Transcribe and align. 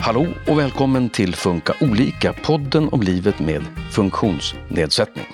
Hallå 0.00 0.26
och 0.46 0.58
välkommen 0.58 1.08
till 1.08 1.34
Funka 1.34 1.74
olika, 1.80 2.32
podden 2.32 2.88
om 2.88 3.02
livet 3.02 3.38
med 3.38 3.62
funktionsnedsättning. 3.90 5.26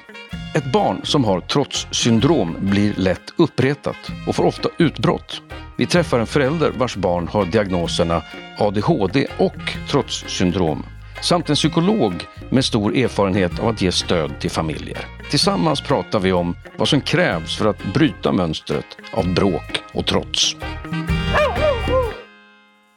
Ett 0.55 0.73
barn 0.73 1.01
som 1.03 1.25
har 1.25 1.41
trotssyndrom 1.41 2.57
blir 2.61 2.95
lätt 2.97 3.33
uppretat 3.37 3.97
och 4.29 4.37
får 4.37 4.45
ofta 4.45 4.69
utbrott. 4.79 5.43
Vi 5.77 5.87
träffar 5.87 6.19
en 6.19 6.27
förälder 6.27 6.71
vars 6.71 6.97
barn 6.97 7.29
har 7.29 7.45
diagnoserna 7.45 8.23
ADHD 8.59 9.27
och 9.39 9.73
trotssyndrom 9.89 10.85
samt 11.21 11.49
en 11.49 11.55
psykolog 11.55 12.27
med 12.51 12.65
stor 12.65 12.97
erfarenhet 12.97 13.59
av 13.59 13.69
att 13.69 13.83
ge 13.83 13.93
stöd 13.93 14.41
till 14.41 14.51
familjer. 14.51 15.07
Tillsammans 15.31 15.81
pratar 15.81 16.19
vi 16.19 16.33
om 16.33 16.57
vad 16.77 16.89
som 16.89 17.01
krävs 17.01 17.57
för 17.57 17.67
att 17.67 17.85
bryta 17.95 18.33
mönstret 18.33 18.87
av 19.13 19.35
bråk 19.35 19.83
och 19.93 20.07
trots. 20.07 20.57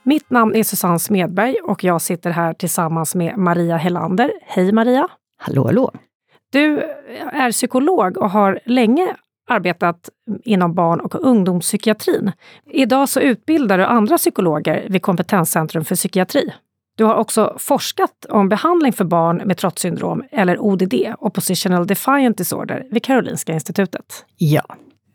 Mitt 0.04 0.30
namn 0.30 0.56
är 0.56 0.64
Susanne 0.64 1.00
Smedberg 1.00 1.56
och 1.64 1.84
jag 1.84 2.02
sitter 2.02 2.30
här 2.30 2.54
tillsammans 2.54 3.16
med 3.16 3.38
Maria 3.38 3.78
Hellander. 3.78 4.32
Hej 4.42 4.72
Maria! 4.72 5.08
Hallå, 5.38 5.66
hallå! 5.66 5.92
Du 6.52 6.80
är 7.32 7.52
psykolog 7.52 8.18
och 8.18 8.30
har 8.30 8.60
länge 8.66 9.16
arbetat 9.50 10.10
inom 10.44 10.74
barn 10.74 11.00
och 11.00 11.16
ungdomspsykiatrin. 11.16 12.32
Idag 12.66 13.10
så 13.10 13.20
utbildar 13.20 13.78
du 13.78 13.86
andra 13.86 14.18
psykologer 14.18 14.86
vid 14.90 15.02
Kompetenscentrum 15.02 15.86
för 15.86 15.96
psykiatri. 15.96 16.54
Du 16.98 17.04
har 17.04 17.16
också 17.16 17.56
forskat 17.60 18.26
om 18.30 18.50
behandling 18.50 18.94
för 18.94 19.06
barn 19.06 19.42
med 19.46 19.58
trotssyndrom, 19.58 20.24
eller 20.32 20.60
ODD, 20.60 20.94
Oppositional 21.20 21.88
Defiant 21.88 22.38
Disorder, 22.38 22.88
vid 22.92 23.04
Karolinska 23.04 23.54
institutet. 23.54 24.26
Ja. 24.38 24.64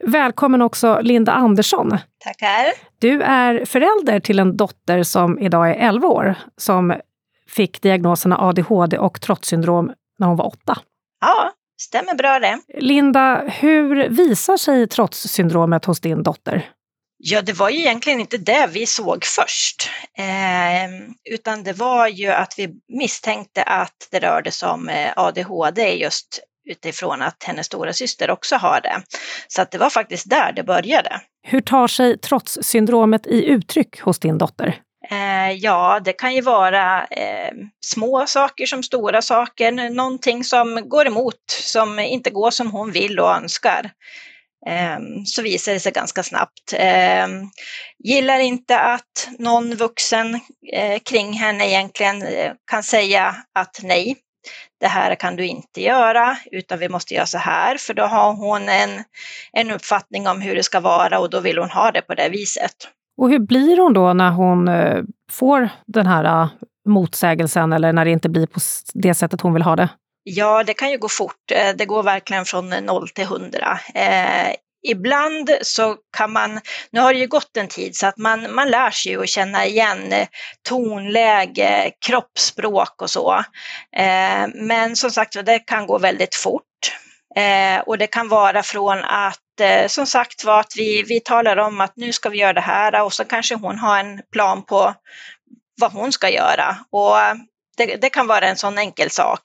Välkommen 0.08 0.62
också 0.62 1.00
Linda 1.02 1.32
Andersson. 1.32 1.98
Tackar. 2.24 2.72
Du 2.98 3.22
är 3.22 3.64
förälder 3.64 4.20
till 4.20 4.38
en 4.38 4.56
dotter 4.56 5.02
som 5.02 5.38
idag 5.38 5.70
är 5.70 5.74
11 5.74 6.08
år, 6.08 6.34
som 6.56 7.00
fick 7.48 7.83
diagnoserna 7.83 8.38
ADHD 8.38 8.98
och 8.98 9.20
trotssyndrom 9.20 9.92
när 10.18 10.27
hon 10.27 10.36
var 10.36 10.46
åtta. 10.46 10.78
Ja, 11.20 11.52
stämmer 11.80 12.14
bra 12.14 12.38
det. 12.38 12.58
Linda, 12.78 13.42
hur 13.46 14.08
visar 14.08 14.56
sig 14.56 14.88
trotssyndromet 14.88 15.84
hos 15.84 16.00
din 16.00 16.22
dotter? 16.22 16.68
Ja, 17.18 17.42
det 17.42 17.52
var 17.52 17.70
ju 17.70 17.78
egentligen 17.78 18.20
inte 18.20 18.38
det 18.38 18.68
vi 18.72 18.86
såg 18.86 19.24
först, 19.24 19.90
eh, 20.18 21.34
utan 21.34 21.62
det 21.62 21.72
var 21.72 22.08
ju 22.08 22.28
att 22.28 22.55
vi 22.56 22.68
misstänkte 22.88 23.62
att 23.62 24.08
det 24.11 24.18
rörde 24.18 24.50
sig 24.50 24.68
om 24.68 24.88
eh, 24.88 25.12
ADHD 25.16 25.94
just 25.94 26.40
utifrån 26.69 27.22
att 27.22 27.44
hennes 27.44 27.66
stora 27.66 27.92
syster 27.92 28.30
också 28.30 28.56
har 28.56 28.80
det. 28.80 29.02
Så 29.48 29.62
att 29.62 29.70
det 29.70 29.78
var 29.78 29.91
faktiskt 29.91 30.30
där 30.30 30.52
det 30.52 30.62
började. 30.62 31.20
Hur 31.42 31.61
tar 31.61 31.88
sig 31.88 32.19
trotssyndromet 32.19 33.27
i 33.27 33.44
uttryck 33.44 34.00
hos 34.00 34.19
din 34.19 34.38
dotter? 34.38 34.80
Eh, 35.11 35.52
ja, 35.52 36.00
det 36.05 36.12
kan 36.12 36.34
ju 36.34 36.41
vara 36.41 37.05
eh, 37.05 37.52
små 37.86 38.27
saker 38.27 38.66
som 38.66 38.83
stora 38.83 39.22
saker, 39.22 39.91
någonting 39.91 40.44
som 40.44 40.89
går 40.89 41.06
emot, 41.06 41.50
som 41.62 41.98
inte 41.98 42.30
går 42.30 42.50
som 42.50 42.70
hon 42.70 42.92
vill 42.92 43.20
och 43.20 43.30
önskar. 43.30 43.91
Eh, 44.66 44.98
så 45.24 45.42
visar 45.42 45.72
det 45.72 45.80
sig 45.80 45.92
ganska 45.92 46.22
snabbt. 46.22 46.72
Eh, 46.72 47.28
gillar 48.05 48.39
inte 48.39 48.78
att 48.78 49.28
någon 49.39 49.74
vuxen 49.74 50.34
eh, 50.72 50.98
kring 51.05 51.33
henne 51.33 51.69
egentligen 51.69 52.22
eh, 52.22 52.52
kan 52.70 52.83
säga 52.83 53.36
att 53.55 53.80
nej, 53.83 54.16
det 54.80 54.86
här 54.86 55.14
kan 55.14 55.36
du 55.36 55.46
inte 55.46 55.82
göra, 55.82 56.36
utan 56.52 56.78
vi 56.78 56.88
måste 56.88 57.14
göra 57.14 57.27
så 57.27 57.38
här, 57.38 57.77
för 57.77 57.94
då 57.94 58.02
har 58.02 58.32
hon 58.32 58.68
en, 58.68 59.05
en 59.52 59.70
uppfattning 59.70 60.28
om 60.28 60.40
hur 60.40 60.55
det 60.55 60.62
ska 60.62 60.80
vara 60.80 61.18
och 61.18 61.30
då 61.30 61.40
vill 61.40 61.58
hon 61.58 61.70
ha 61.70 61.90
det 61.90 62.02
på 62.02 62.14
det 62.14 62.28
viset. 62.28 62.72
Och 63.20 63.30
hur 63.30 63.38
blir 63.38 63.77
hon 63.77 63.92
då 63.92 64.12
när 64.12 64.30
hon 64.30 64.68
eh, 64.68 65.02
får 65.30 65.68
den 65.86 66.06
här 66.06 66.24
eh, 66.24 66.48
motsägelsen 66.88 67.72
eller 67.72 67.92
när 67.92 68.05
det 68.05 68.10
inte 68.10 68.28
blir 68.28 68.46
på 68.46 68.60
det 68.94 69.14
sättet 69.14 69.40
hon 69.40 69.55
vill 69.55 69.62
ha 69.62 69.77
det? 69.77 69.88
Ja, 70.22 70.64
det 70.64 70.74
kan 70.74 70.90
ju 70.90 70.98
gå 70.98 71.08
fort. 71.08 71.52
Eh, 71.52 71.77
det 71.77 71.86
går 71.86 72.02
verkligen 72.02 72.44
från 72.44 72.68
noll 72.68 73.08
till 73.08 73.27
hundra. 73.27 73.78
Ibland 74.83 75.50
så 75.62 75.96
kan 76.16 76.33
man, 76.33 76.61
nu 76.90 77.00
har 77.00 77.12
det 77.12 77.20
ju 77.20 77.27
gått 77.27 77.56
en 77.56 77.68
tid 77.68 77.96
så 77.96 78.06
att 78.06 78.18
man, 78.18 78.55
man 78.55 78.70
lär 78.70 78.90
sig 78.90 79.12
ju 79.12 79.22
att 79.22 79.28
känna 79.28 79.66
igen 79.66 80.12
eh, 80.12 80.28
tonläge, 80.68 81.90
kroppsspråk 82.06 83.02
och 83.02 83.11
så. 83.11 83.44
Eh, 83.96 84.46
men 84.55 84.96
som 84.96 85.11
sagt 85.11 85.46
det 85.46 85.58
kan 85.58 85.86
gå 85.86 85.98
väldigt 85.98 86.34
fort. 86.34 86.62
Eh, 87.36 87.80
och 87.80 87.98
det 87.98 88.06
kan 88.06 88.28
vara 88.28 88.62
från 88.62 88.98
att 89.05 89.61
eh, 89.61 89.86
som 89.86 90.06
sagt 90.06 90.44
var 90.44 90.61
att 90.61 90.72
vi, 90.77 91.02
vi 91.02 91.20
talar 91.20 91.56
om 91.56 91.80
att 91.80 91.96
nu 91.96 92.12
ska 92.12 92.28
vi 92.28 92.38
göra 92.38 92.52
det 92.52 92.61
här 92.61 93.02
och 93.02 93.12
så 93.12 93.24
kanske 93.24 93.55
hon 93.55 93.78
har 93.78 93.98
en 93.98 94.20
plan 94.33 94.62
på 94.62 94.94
vad 95.80 95.92
hon 95.92 96.12
ska 96.12 96.28
göra. 96.30 96.77
Och 96.90 97.17
det, 97.78 97.96
det, 97.96 98.11
kan 98.11 98.27
vara 98.27 98.48
en 98.48 98.56
sån 98.56 98.78
enkel 98.78 99.11
sak. 99.11 99.40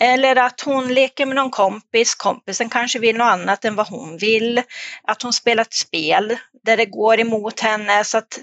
Eller 0.00 0.36
att 0.36 0.60
hon 0.60 0.94
leker 0.94 1.26
med 1.26 1.36
någon 1.36 1.50
kompis, 1.50 2.14
kompisen 2.14 2.68
kanske 2.68 2.98
vill 2.98 3.16
något 3.16 3.24
annat 3.32 3.64
än 3.64 3.76
vad 3.76 3.88
hon 3.88 4.16
vill. 4.16 4.62
Att 5.02 5.22
hon 5.22 5.32
spelar 5.32 5.62
ett 5.62 5.74
spel 5.74 6.36
där 6.64 6.76
det 6.76 6.86
går 6.86 7.20
emot 7.20 7.60
henne. 7.60 8.04
Så 8.04 8.18
att 8.18 8.40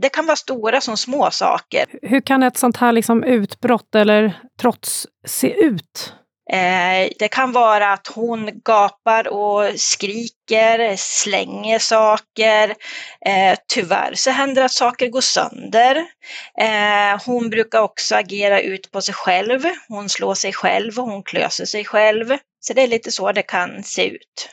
det 0.00 0.08
kan 0.08 0.26
vara 0.26 0.36
stora 0.36 0.80
som 0.80 0.96
små 0.96 1.30
saker. 1.30 1.84
Hur 2.02 2.20
kan 2.20 2.42
ett 2.42 2.56
sånt 2.58 2.76
här 2.76 2.92
liksom 2.92 3.24
utbrott 3.24 3.94
eller 3.94 4.40
trots 4.60 5.06
se 5.26 5.52
ut? 5.52 6.14
Eh, 6.52 7.08
det 7.18 7.28
kan 7.28 7.52
vara 7.52 7.92
att 7.92 8.06
hon 8.06 8.50
gapar 8.64 9.28
och 9.28 9.80
skriker, 9.80 10.96
slänger 10.96 11.78
saker. 11.78 12.74
Eh, 13.26 13.58
tyvärr 13.74 14.14
så 14.14 14.30
händer 14.30 14.62
att 14.62 14.72
saker 14.72 15.08
går 15.08 15.20
sönder. 15.20 15.96
Eh, 16.60 17.22
hon 17.26 17.50
brukar 17.50 17.80
också 17.80 18.14
agera 18.14 18.60
ut 18.60 18.90
på 18.90 19.00
sig 19.00 19.14
själv. 19.14 19.60
Hon 19.88 20.08
slår 20.08 20.34
sig 20.34 20.52
själv 20.52 20.98
och 20.98 21.04
hon 21.04 21.22
klöser 21.22 21.64
sig 21.64 21.84
själv. 21.84 22.36
Så 22.60 22.72
det 22.72 22.82
är 22.82 22.88
lite 22.88 23.12
så 23.12 23.32
det 23.32 23.42
kan 23.42 23.82
se 23.82 24.08
ut. 24.08 24.48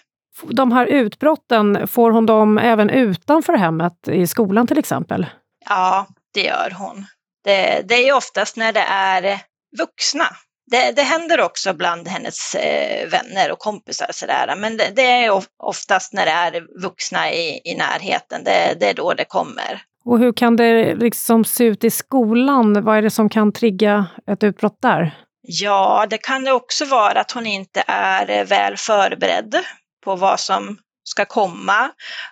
De 0.50 0.72
här 0.72 0.86
utbrotten, 0.86 1.88
får 1.88 2.12
hon 2.12 2.26
dem 2.26 2.58
även 2.58 2.90
utanför 2.90 3.54
hemmet, 3.54 4.08
i 4.08 4.28
skolan 4.28 4.68
till 4.68 4.78
exempel? 4.78 5.26
Ja, 5.70 6.08
det 6.34 6.44
gör 6.44 6.74
hon. 6.78 7.06
Det, 7.44 7.82
det 7.88 8.10
är 8.10 8.14
oftast 8.14 8.58
när 8.58 8.74
det 8.74 8.86
är 8.90 9.40
vuxna 9.78 10.28
det, 10.72 10.92
det 10.92 11.02
händer 11.02 11.42
också 11.42 11.74
bland 11.74 12.08
hennes 12.08 12.56
eh, 12.56 13.10
vänner 13.10 13.52
och 13.52 13.60
kompisar 13.60 14.08
sådär, 14.12 14.56
men 14.58 14.78
det, 14.78 14.92
det, 14.96 15.26
är 15.26 15.44
oftast 15.64 16.14
när 16.14 16.26
det 16.26 16.32
är 16.32 16.82
vuxna 16.82 17.32
i, 17.32 17.62
i 17.64 17.76
närheten, 17.76 18.44
det, 18.44 18.78
det 18.80 18.90
är 18.90 18.94
då 18.94 19.14
det 19.14 19.26
kommer. 19.26 19.82
Och 20.06 20.20
hur 20.20 20.34
kan 20.34 20.56
det 20.56 20.96
liksom 20.96 21.46
se 21.46 21.64
ut 21.64 21.84
i 21.84 21.92
skolan? 21.92 22.84
Vad 22.84 22.98
är 22.98 23.02
det 23.02 23.12
som 23.12 23.30
kan 23.30 23.52
trigga 23.52 24.08
ett 24.32 24.44
utbrott 24.44 24.78
där? 24.82 25.12
Ja, 25.42 26.06
det 26.10 26.18
kan 26.18 26.44
det 26.44 26.52
också 26.52 26.86
vara 26.86 27.20
att 27.20 27.32
hon 27.32 27.48
inte 27.48 27.84
är 27.88 28.46
väl 28.46 28.78
förberedd 28.78 29.56
på 30.04 30.16
vad 30.16 30.40
som 30.40 30.78
ska 31.06 31.26
komma. 31.26 31.92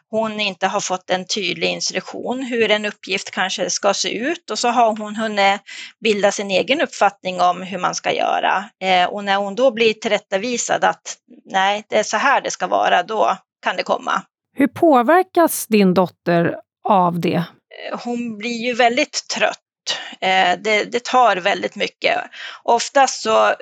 Hon 0.10 0.40
inte 0.40 0.68
har 0.68 0.80
fått 0.80 1.10
en 1.10 1.26
tydlig 1.26 1.68
instruktion 1.68 2.44
hur 2.44 2.72
en 2.72 2.86
uppgift 2.86 3.32
kanske 3.32 3.70
ska 3.70 3.94
se 3.94 4.18
ut 4.18 4.52
och 4.52 4.60
så 4.60 4.68
har 4.68 4.98
hon 4.98 5.16
hunnit 5.16 5.62
bilda 6.04 6.32
sin 6.32 6.52
egen 6.52 6.82
uppfattning 6.82 7.42
om 7.42 7.62
hur 7.62 7.78
man 7.78 7.96
ska 7.96 8.14
göra. 8.14 8.70
Eh, 8.82 9.06
och 9.06 9.24
när 9.24 9.36
hon 9.36 9.56
då 9.56 9.72
blir 9.72 9.94
tillrättavisad 9.94 10.84
att 10.84 11.18
nej, 11.46 11.84
det 11.90 12.00
är 12.00 12.04
så 12.04 12.18
här 12.18 12.42
det 12.42 12.52
ska 12.52 12.68
vara, 12.68 13.04
då 13.04 13.38
kan 13.64 13.76
det 13.76 13.84
komma. 13.84 14.22
Hur 14.58 14.68
påverkas 14.68 15.68
din 15.68 15.94
dotter 15.94 16.56
av 16.90 17.20
det? 17.20 17.36
Eh, 17.36 18.00
hon 18.04 18.38
blir 18.38 18.66
ju 18.66 18.74
väldigt 18.74 19.28
trött 19.36 19.60
eh, 20.22 20.60
det, 20.64 20.84
det, 20.92 21.04
tar 21.04 21.36
väldigt 21.36 21.76
mycket. 21.76 22.22
Oftast 22.64 23.22
så 23.22 23.54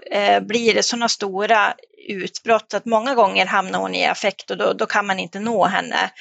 blir 0.42 0.74
det 0.74 0.84
sådana 0.84 1.10
stora 1.10 1.74
utbrott. 2.10 2.74
Att 2.74 2.86
många 2.86 3.16
gånger 3.16 3.46
hamnar 3.46 3.80
hon 3.80 3.96
i 3.96 4.06
affekt 4.06 4.52
och 4.52 4.58
då, 4.58 4.74
då 4.74 4.86
kan 4.86 5.06
man 5.06 5.20
inte 5.20 5.40
nå 5.40 5.66
henne. 5.66 6.12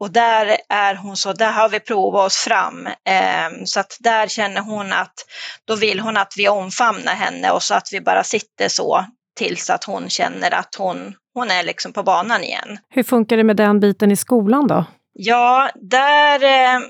Och 0.00 0.10
där 0.10 0.56
är 0.68 0.94
hon 0.94 1.16
så, 1.16 1.32
där 1.32 1.52
har 1.52 1.68
vi 1.68 1.80
provat 1.80 2.26
oss 2.26 2.36
fram. 2.36 2.86
Eh, 2.86 3.64
så 3.64 3.80
att 3.80 3.96
där 4.00 4.28
känner 4.28 4.60
hon 4.60 4.92
att 4.92 5.14
då 5.64 5.76
vill 5.76 6.00
hon 6.00 6.16
att 6.16 6.34
vi 6.36 6.48
omfamnar 6.48 7.14
henne 7.14 7.50
och 7.50 7.62
så 7.62 7.74
att 7.74 7.88
vi 7.92 8.00
bara 8.00 8.24
sitter 8.24 8.68
så 8.68 9.04
tills 9.36 9.70
att 9.70 9.84
hon 9.84 10.08
känner 10.08 10.54
att 10.54 10.74
hon, 10.74 11.14
hon 11.34 11.50
är 11.50 11.62
liksom 11.62 11.92
på 11.92 12.02
banan 12.02 12.42
igen. 12.42 12.78
Hur 12.90 13.02
funkar 13.02 13.36
det 13.36 13.44
med 13.44 13.56
den 13.56 13.80
biten 13.80 14.10
i 14.10 14.16
skolan 14.16 14.66
då? 14.66 14.84
Ja, 15.12 15.70
där, 15.74 16.42
eh, 16.42 16.80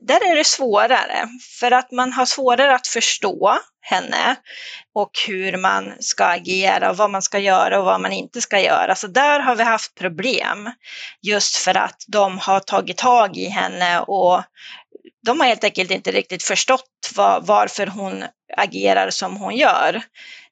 där 0.00 0.30
är 0.30 0.36
det 0.36 0.46
svårare 0.46 1.28
för 1.60 1.70
att 1.70 1.90
man 1.90 2.12
har 2.12 2.26
svårare 2.26 2.74
att 2.74 2.86
förstå 2.86 3.58
henne 3.80 4.36
och 4.94 5.10
hur 5.26 5.56
man 5.56 5.92
ska 6.00 6.24
agera 6.24 6.90
och 6.90 6.96
vad 6.96 7.10
man 7.10 7.22
ska 7.22 7.38
göra 7.38 7.78
och 7.78 7.84
vad 7.84 8.00
man 8.00 8.12
inte 8.12 8.40
ska 8.40 8.60
göra. 8.60 8.94
Så 8.94 9.06
där 9.06 9.40
har 9.40 9.56
vi 9.56 9.62
haft 9.62 9.94
problem 9.94 10.70
just 11.22 11.56
för 11.56 11.76
att 11.76 12.04
de 12.08 12.38
har 12.38 12.60
tagit 12.60 12.96
tag 12.96 13.36
i 13.36 13.48
henne 13.48 14.00
och 14.00 14.42
de 15.26 15.40
har 15.40 15.46
helt 15.46 15.64
enkelt 15.64 15.90
inte 15.90 16.10
riktigt 16.10 16.42
förstått 16.42 17.10
var, 17.16 17.40
varför 17.40 17.86
hon 17.86 18.24
agerar 18.56 19.10
som 19.10 19.36
hon 19.36 19.56
gör. 19.56 20.02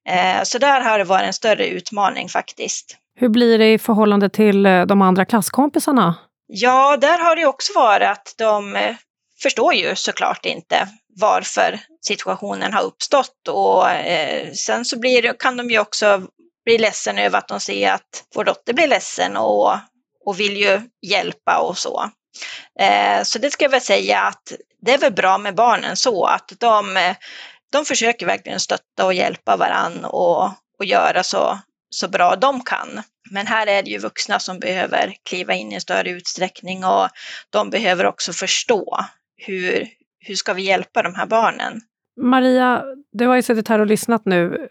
Eh, 0.09 0.43
så 0.43 0.59
där 0.59 0.81
har 0.81 0.99
det 0.99 1.05
varit 1.05 1.27
en 1.27 1.33
större 1.33 1.67
utmaning 1.67 2.29
faktiskt. 2.29 2.97
Hur 3.17 3.29
blir 3.29 3.59
det 3.59 3.73
i 3.73 3.79
förhållande 3.79 4.31
till 4.31 4.67
eh, 4.67 4.83
de 4.83 5.03
andra 5.03 5.25
klasskompisarna? 5.25 6.15
Ja, 6.47 6.97
där 6.97 7.19
har 7.19 7.37
det 7.37 7.47
också 7.47 7.73
varit 7.75 8.09
att 8.09 8.35
de 8.39 8.77
förstår 9.43 9.75
ju 9.75 9.97
såklart 9.97 10.47
inte 10.47 10.89
varför 11.17 11.81
situationen 12.07 12.73
har 12.73 12.83
uppstått 12.83 13.49
och 13.49 13.91
eh, 13.91 14.53
sen 14.53 14.85
så 14.85 14.99
blir, 14.99 15.39
kan 15.39 15.57
de 15.57 15.71
ju 15.71 15.79
också 15.79 16.23
bli 16.65 16.79
ledsen 16.79 17.19
över 17.19 17.39
att 17.39 17.49
de 17.49 17.61
ser 17.61 17.93
att 17.93 18.25
vår 18.35 18.45
dotter 18.45 18.73
blir 18.73 18.89
ledsen 18.89 19.37
och, 19.37 19.73
och 20.25 20.41
vill 20.41 20.57
ju 20.57 20.81
hjälpa 21.07 21.59
och 21.59 21.79
så. 21.79 22.11
Eh, 22.81 23.23
så 23.23 23.39
det 23.39 23.51
ska 23.51 23.65
jag 23.65 23.71
väl 23.71 23.81
säga 23.81 24.21
att 24.21 24.53
det 24.83 24.95
är 24.95 24.99
väl 24.99 25.13
bra 25.13 25.39
med 25.39 25.55
barnen 25.55 25.97
så 25.97 26.25
att 26.25 26.53
de, 26.59 27.15
de 27.73 27.85
försöker 27.85 28.27
verkligen 28.27 28.61
stötta 28.61 29.05
och 29.05 29.15
hjälpa 29.15 29.57
varann 29.57 30.05
och, 30.05 30.45
och 30.79 30.85
göra 30.85 31.23
så, 31.23 31.59
så 31.91 32.09
bra 32.09 32.37
de 32.37 32.65
kan. 32.65 33.03
Men 33.31 33.47
här 33.47 33.67
är 33.67 33.83
det 33.83 33.91
ju 33.91 33.99
vuxna 33.99 34.39
som 34.39 34.59
behöver 34.59 35.15
kliva 35.29 35.55
in 35.55 35.73
i 35.73 35.81
större 35.81 36.11
utsträckning 36.11 36.85
och 36.85 37.09
de 37.51 37.71
behöver 37.71 38.07
också 38.07 38.33
förstå 38.33 39.05
hur, 39.39 39.89
hur 40.21 40.35
ska 40.35 40.53
vi 40.53 40.63
hjälpa 40.63 41.03
de 41.03 41.15
här 41.15 41.27
barnen. 41.27 41.81
Maria, 42.21 42.85
du 43.13 43.27
har 43.27 43.37
ju 43.37 43.43
suttit 43.43 43.69
här 43.69 43.79
och 43.79 43.87
lyssnat 43.87 44.23
nu. 44.25 44.69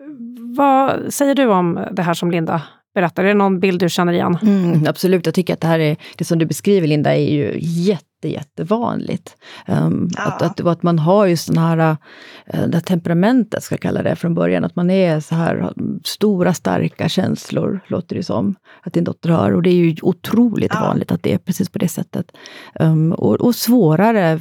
Vad 0.58 1.14
säger 1.14 1.36
du 1.36 1.46
om 1.46 1.88
det 1.92 2.02
här 2.02 2.14
som 2.14 2.32
Linda 2.32 2.62
berättar? 2.94 3.24
Är 3.24 3.28
det 3.28 3.34
någon 3.34 3.60
bild 3.60 3.80
du 3.80 3.90
känner 3.90 4.14
igen? 4.14 4.38
Mm, 4.42 4.88
absolut, 4.88 5.26
jag 5.26 5.36
tycker 5.36 5.54
att 5.54 5.62
det 5.62 5.68
här 5.68 5.80
är, 5.80 5.98
det 6.18 6.26
som 6.26 6.40
du 6.40 6.46
beskriver 6.46 6.88
Linda, 6.88 7.16
är 7.16 7.32
ju 7.32 7.58
jätte 7.60 8.08
jättevanligt. 8.24 9.36
Um, 9.68 10.10
ja. 10.16 10.24
att, 10.24 10.42
att, 10.42 10.60
att, 10.60 10.84
man 10.84 11.00
har 11.00 11.26
ju 11.26 11.38
sån 11.38 11.58
här, 11.58 11.98
uh, 12.54 12.68
det 12.68 12.82
temperamentet, 12.82 13.64
ska 13.64 13.74
jag 13.74 13.82
kalla 13.82 14.04
det, 14.04 14.16
från 14.16 14.34
början. 14.34 14.64
Att 14.64 14.76
man 14.76 14.90
är 14.90 15.20
så 15.20 15.36
här 15.36 15.74
stora, 16.04 16.54
starka 16.54 17.10
känslor, 17.10 17.80
låter 17.88 18.16
det 18.16 18.24
som, 18.24 18.56
att 18.84 18.94
din 18.94 19.04
dotter 19.04 19.30
har. 19.30 19.52
Och 19.52 19.64
det 19.64 19.70
är 19.70 19.74
ju 19.74 19.96
otroligt 20.02 20.72
ja. 20.74 20.80
vanligt 20.80 21.12
att 21.12 21.24
det 21.24 21.34
är 21.34 21.38
precis 21.38 21.70
på 21.70 21.80
det 21.80 21.88
sättet. 21.88 22.32
Um, 22.80 23.14
och, 23.14 23.36
och, 23.36 23.56
svårare 23.56 24.40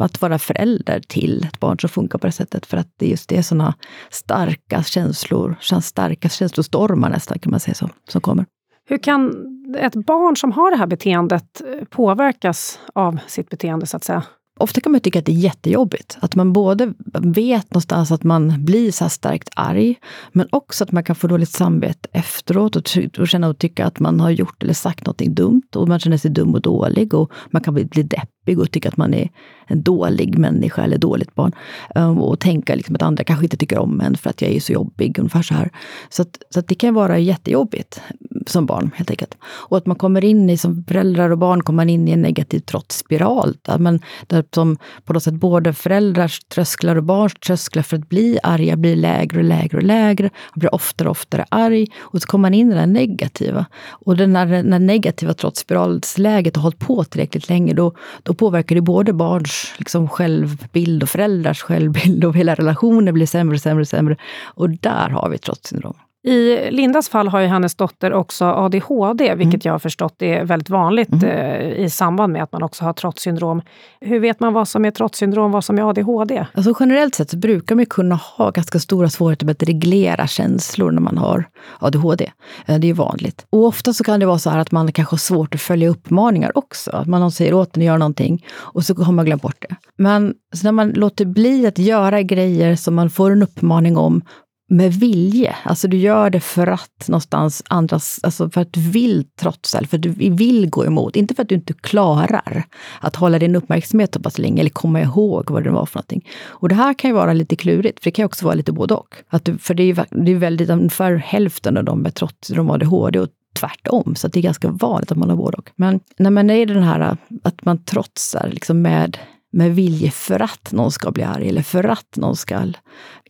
att 0.00 0.22
vara 0.22 0.38
förälder 0.38 1.00
till 1.08 1.44
ett 1.44 1.60
barn 1.60 1.78
som 1.78 1.88
funkar 1.88 2.18
på 2.18 2.26
det 2.26 2.32
sättet, 2.32 2.66
för 2.66 2.76
att 2.76 2.88
det 2.96 3.06
just 3.06 3.28
det 3.28 3.36
är 3.36 3.42
såna 3.42 3.74
starka 4.10 4.82
känslor, 4.82 5.56
starka 5.82 6.28
känslostormar 6.28 7.10
nästan, 7.10 7.38
kan 7.38 7.50
man 7.50 7.60
säga 7.60 7.74
så, 7.74 7.88
som 8.08 8.20
kommer. 8.20 8.46
Hur 8.88 8.98
kan 8.98 9.46
ett 9.78 9.94
barn 9.94 10.36
som 10.36 10.52
har 10.52 10.70
det 10.70 10.76
här 10.76 10.86
beteendet 10.86 11.60
eh, 11.60 11.84
påverkas 11.84 12.78
av 12.94 13.18
sitt 13.26 13.50
beteende, 13.50 13.86
så 13.86 13.96
att 13.96 14.04
säga? 14.04 14.22
Ofta 14.60 14.80
kan 14.80 14.92
man 14.92 15.00
tycka 15.00 15.18
att 15.18 15.26
det 15.26 15.32
är 15.32 15.36
jättejobbigt. 15.36 16.18
Att 16.20 16.34
man 16.34 16.52
både 16.52 16.94
vet 17.20 17.70
någonstans 17.70 18.10
att 18.12 18.24
man 18.24 18.64
blir 18.64 18.92
så 18.92 19.08
starkt 19.08 19.48
arg, 19.56 19.96
men 20.32 20.48
också 20.52 20.84
att 20.84 20.92
man 20.92 21.04
kan 21.04 21.16
få 21.16 21.26
dåligt 21.26 21.48
samvete 21.48 22.08
efteråt 22.12 22.76
och, 22.76 22.82
och 23.18 23.28
känna 23.28 23.48
och 23.48 23.58
tycka 23.58 23.86
att 23.86 24.00
man 24.00 24.20
har 24.20 24.30
gjort 24.30 24.62
eller 24.62 24.74
sagt 24.74 25.06
något 25.06 25.18
dumt. 25.18 25.68
Och 25.74 25.88
man 25.88 26.00
känner 26.00 26.16
sig 26.16 26.30
dum 26.30 26.54
och 26.54 26.60
dålig 26.60 27.14
och 27.14 27.32
man 27.50 27.62
kan 27.62 27.74
bli, 27.74 27.84
bli 27.84 28.02
deppig 28.02 28.30
och 28.46 28.70
tycka 28.70 28.88
att 28.88 28.96
man 28.96 29.14
är 29.14 29.30
en 29.66 29.82
dålig 29.82 30.38
människa 30.38 30.82
eller 30.82 30.98
dåligt 30.98 31.34
barn. 31.34 31.52
Ehm, 31.94 32.18
och 32.18 32.40
tänka 32.40 32.74
liksom 32.74 32.94
att 32.94 33.02
andra 33.02 33.24
kanske 33.24 33.44
inte 33.44 33.56
tycker 33.56 33.78
om 33.78 34.00
en 34.00 34.16
för 34.16 34.30
att 34.30 34.42
jag 34.42 34.50
är 34.50 34.60
så 34.60 34.72
jobbig, 34.72 35.18
ungefär 35.18 35.42
så 35.42 35.54
här. 35.54 35.70
Så, 36.08 36.22
att, 36.22 36.38
så 36.50 36.60
att 36.60 36.68
det 36.68 36.74
kan 36.74 36.94
vara 36.94 37.18
jättejobbigt 37.18 38.00
som 38.46 38.66
barn 38.66 38.90
helt 38.94 39.10
enkelt. 39.10 39.36
Och 39.42 39.76
att 39.76 39.86
man 39.86 39.96
kommer 39.96 40.24
in 40.24 40.50
i, 40.50 40.56
som 40.56 40.84
föräldrar 40.84 41.30
och 41.30 41.38
barn, 41.38 41.62
kommer 41.62 41.76
man 41.76 41.90
in 41.90 42.08
i 42.08 42.10
en 42.10 42.22
negativ 42.22 42.60
trotsspiral. 42.60 43.56
Där 43.62 43.78
man, 43.78 44.00
där 44.26 44.44
som 44.54 44.78
på 45.04 45.12
något 45.12 45.22
sätt 45.22 45.34
både 45.34 45.72
föräldrars 45.72 46.40
trösklar 46.40 46.96
och 46.96 47.04
barns 47.04 47.34
trösklar 47.34 47.82
för 47.82 47.96
att 47.96 48.08
bli 48.08 48.38
arga 48.42 48.76
blir 48.76 48.96
lägre 48.96 49.38
och 49.38 49.44
lägre 49.44 49.76
och 49.76 49.82
lägre. 49.82 50.30
Man 50.54 50.60
blir 50.60 50.74
oftare 50.74 51.08
och 51.08 51.10
oftare 51.10 51.44
arg. 51.48 51.86
Och 52.00 52.22
så 52.22 52.26
kommer 52.26 52.42
man 52.42 52.54
in 52.54 52.72
i 52.72 52.74
det 52.74 52.86
negativa. 52.86 53.66
Och 53.88 54.16
den 54.16 54.36
här, 54.36 54.62
när 54.62 54.78
negativa 54.78 55.34
trotsspiralsläget 55.34 56.56
har 56.56 56.62
hållit 56.62 56.78
på 56.78 57.04
tillräckligt 57.04 57.48
länge, 57.48 57.74
då, 57.74 57.94
då 58.22 58.34
påverkar 58.40 58.74
det 58.74 58.80
både 58.80 59.12
barns 59.12 59.74
liksom, 59.76 60.08
självbild 60.08 61.02
och 61.02 61.08
föräldrars 61.08 61.62
självbild 61.62 62.24
och 62.24 62.36
hela 62.36 62.54
relationen 62.54 63.14
blir 63.14 63.26
sämre 63.26 63.54
och 63.54 63.60
sämre 63.60 63.80
och 63.80 63.88
sämre. 63.88 64.16
Och 64.44 64.70
där 64.70 65.08
har 65.08 65.28
vi 65.28 65.38
trotssyndrom. 65.38 65.96
I 66.22 66.70
Lindas 66.70 67.08
fall 67.08 67.28
har 67.28 67.40
ju 67.40 67.46
hennes 67.46 67.74
dotter 67.74 68.12
också 68.12 68.44
ADHD, 68.44 69.34
vilket 69.34 69.54
mm. 69.54 69.60
jag 69.62 69.72
har 69.72 69.78
förstått 69.78 70.22
är 70.22 70.44
väldigt 70.44 70.70
vanligt 70.70 71.12
mm. 71.12 71.24
eh, 71.24 71.84
i 71.84 71.90
samband 71.90 72.32
med 72.32 72.42
att 72.42 72.52
man 72.52 72.62
också 72.62 72.84
har 72.84 72.92
trotssyndrom. 72.92 73.62
Hur 74.00 74.20
vet 74.20 74.40
man 74.40 74.52
vad 74.52 74.68
som 74.68 74.84
är 74.84 74.90
trotssyndrom, 74.90 75.52
vad 75.52 75.64
som 75.64 75.78
är 75.78 75.90
ADHD? 75.90 76.46
Alltså 76.54 76.74
generellt 76.80 77.14
sett 77.14 77.34
brukar 77.34 77.74
man 77.74 77.86
kunna 77.86 78.14
ha 78.14 78.50
ganska 78.50 78.78
stora 78.78 79.08
svårigheter 79.08 79.46
med 79.46 79.52
att 79.52 79.62
reglera 79.62 80.26
känslor 80.26 80.90
när 80.90 81.00
man 81.00 81.18
har 81.18 81.44
ADHD. 81.78 82.32
Eh, 82.66 82.78
det 82.78 82.90
är 82.90 82.94
vanligt. 82.94 83.46
Och 83.50 83.64
ofta 83.64 83.92
så 83.92 84.04
kan 84.04 84.20
det 84.20 84.26
vara 84.26 84.38
så 84.38 84.50
att 84.50 84.72
man 84.72 84.92
kanske 84.92 85.12
har 85.12 85.18
svårt 85.18 85.54
att 85.54 85.60
följa 85.60 85.88
uppmaningar 85.88 86.58
också. 86.58 86.90
Att 86.90 87.06
man 87.06 87.30
säger 87.30 87.54
åt 87.54 87.76
en 87.76 87.82
att 87.82 87.86
göra 87.86 87.98
någonting 87.98 88.46
och 88.50 88.84
så 88.84 89.02
har 89.02 89.12
man 89.12 89.24
glömt 89.24 89.42
bort 89.42 89.64
det. 89.68 89.76
Men 89.96 90.34
när 90.62 90.72
man 90.72 90.90
låter 90.90 91.24
bli 91.24 91.66
att 91.66 91.78
göra 91.78 92.22
grejer 92.22 92.76
som 92.76 92.94
man 92.94 93.10
får 93.10 93.30
en 93.30 93.42
uppmaning 93.42 93.96
om 93.96 94.22
med 94.70 94.92
vilje. 94.92 95.56
Alltså 95.62 95.88
du 95.88 95.96
gör 95.96 96.30
det 96.30 96.40
för 96.40 96.66
att 96.66 97.08
någonstans 97.08 97.62
andras, 97.68 98.20
alltså 98.22 98.50
för 98.50 98.60
att 98.60 98.72
du 98.72 98.80
vill 98.80 99.24
trotsa, 99.40 99.78
eller 99.78 99.88
för 99.88 99.96
att 99.96 100.02
du 100.02 100.10
vill 100.10 100.70
gå 100.70 100.86
emot. 100.86 101.16
Inte 101.16 101.34
för 101.34 101.42
att 101.42 101.48
du 101.48 101.54
inte 101.54 101.72
klarar 101.72 102.64
att 103.00 103.16
hålla 103.16 103.38
din 103.38 103.56
uppmärksamhet 103.56 104.14
så 104.14 104.20
pass 104.20 104.38
länge, 104.38 104.60
eller 104.60 104.70
komma 104.70 105.00
ihåg 105.00 105.50
vad 105.50 105.64
det 105.64 105.70
var 105.70 105.86
för 105.86 105.98
någonting. 105.98 106.28
Och 106.46 106.68
det 106.68 106.74
här 106.74 106.94
kan 106.94 107.10
ju 107.10 107.14
vara 107.14 107.32
lite 107.32 107.56
klurigt, 107.56 108.00
för 108.00 108.04
det 108.04 108.10
kan 108.10 108.22
ju 108.22 108.26
också 108.26 108.44
vara 108.44 108.54
lite 108.54 108.72
både 108.72 108.94
och. 108.94 109.14
Att 109.28 109.44
du, 109.44 109.58
för 109.58 109.74
det 109.74 109.82
är 109.82 109.86
ju 109.86 109.96
det 110.10 110.32
är 110.32 110.36
väldigt, 110.36 110.70
ungefär 110.70 111.16
hälften 111.16 111.76
av 111.76 111.84
dem 111.84 112.02
med 112.02 112.14
trots, 112.14 112.48
de 112.48 112.70
ADHD 112.70 113.18
och 113.18 113.28
tvärtom. 113.54 114.14
Så 114.14 114.28
det 114.28 114.40
är 114.40 114.42
ganska 114.42 114.68
vanligt 114.68 115.12
att 115.12 115.18
man 115.18 115.30
har 115.30 115.36
både 115.36 115.56
och. 115.56 115.70
Men 115.76 116.00
när 116.18 116.30
man 116.30 116.50
är 116.50 116.54
i 116.54 116.64
den 116.64 116.82
här 116.82 117.16
att 117.42 117.64
man 117.64 117.84
trotsar 117.84 118.48
liksom 118.52 118.82
med 118.82 119.18
med 119.52 119.74
vilje 119.74 120.10
för 120.10 120.42
att 120.42 120.72
någon 120.72 120.92
ska 120.92 121.10
bli 121.10 121.22
arg 121.22 121.48
eller 121.48 121.62
för 121.62 121.84
att 121.84 122.16
någon 122.16 122.36
ska... 122.36 122.62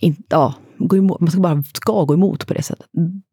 In, 0.00 0.16
ja, 0.28 0.54
gå 0.88 0.96
emot, 0.96 1.20
man 1.20 1.30
ska 1.30 1.40
bara 1.40 1.62
ska 1.62 2.04
gå 2.04 2.14
emot 2.14 2.46
på 2.46 2.54
det 2.54 2.62
sättet. 2.62 2.86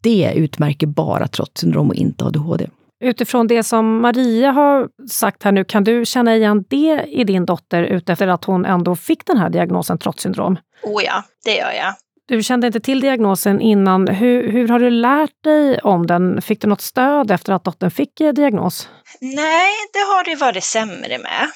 Det 0.03 0.33
utmärker 0.35 0.87
bara 0.87 1.27
trotssyndrom 1.27 1.89
och 1.89 1.95
inte 1.95 2.25
ADHD. 2.25 2.67
Utifrån 2.99 3.47
det 3.47 3.63
som 3.63 4.01
Maria 4.01 4.51
har 4.51 4.87
sagt 5.09 5.43
här 5.43 5.51
nu, 5.51 5.63
kan 5.63 5.83
du 5.83 6.05
känna 6.05 6.35
igen 6.35 6.65
det 6.69 7.05
i 7.07 7.23
din 7.23 7.45
dotter 7.45 7.83
utefter 7.83 8.27
att 8.27 8.45
hon 8.45 8.65
ändå 8.65 8.95
fick 8.95 9.25
den 9.25 9.37
här 9.37 9.49
diagnosen 9.49 9.97
trotssyndrom? 9.97 10.57
Oh 10.83 11.03
ja, 11.03 11.23
det 11.45 11.55
gör 11.55 11.71
jag. 11.71 11.93
Du 12.27 12.43
kände 12.43 12.67
inte 12.67 12.79
till 12.79 13.01
diagnosen 13.01 13.61
innan. 13.61 14.07
Hur, 14.07 14.51
hur 14.51 14.67
har 14.67 14.79
du 14.79 14.89
lärt 14.89 15.43
dig 15.43 15.79
om 15.79 16.07
den? 16.07 16.41
Fick 16.41 16.61
du 16.61 16.67
något 16.67 16.81
stöd 16.81 17.31
efter 17.31 17.53
att 17.53 17.63
dottern 17.63 17.91
fick 17.91 18.21
eh, 18.21 18.33
diagnos? 18.33 18.89
Nej, 19.21 19.71
det 19.93 19.99
har 19.99 20.23
det 20.23 20.35
varit 20.35 20.63
sämre 20.63 21.17
med 21.17 21.49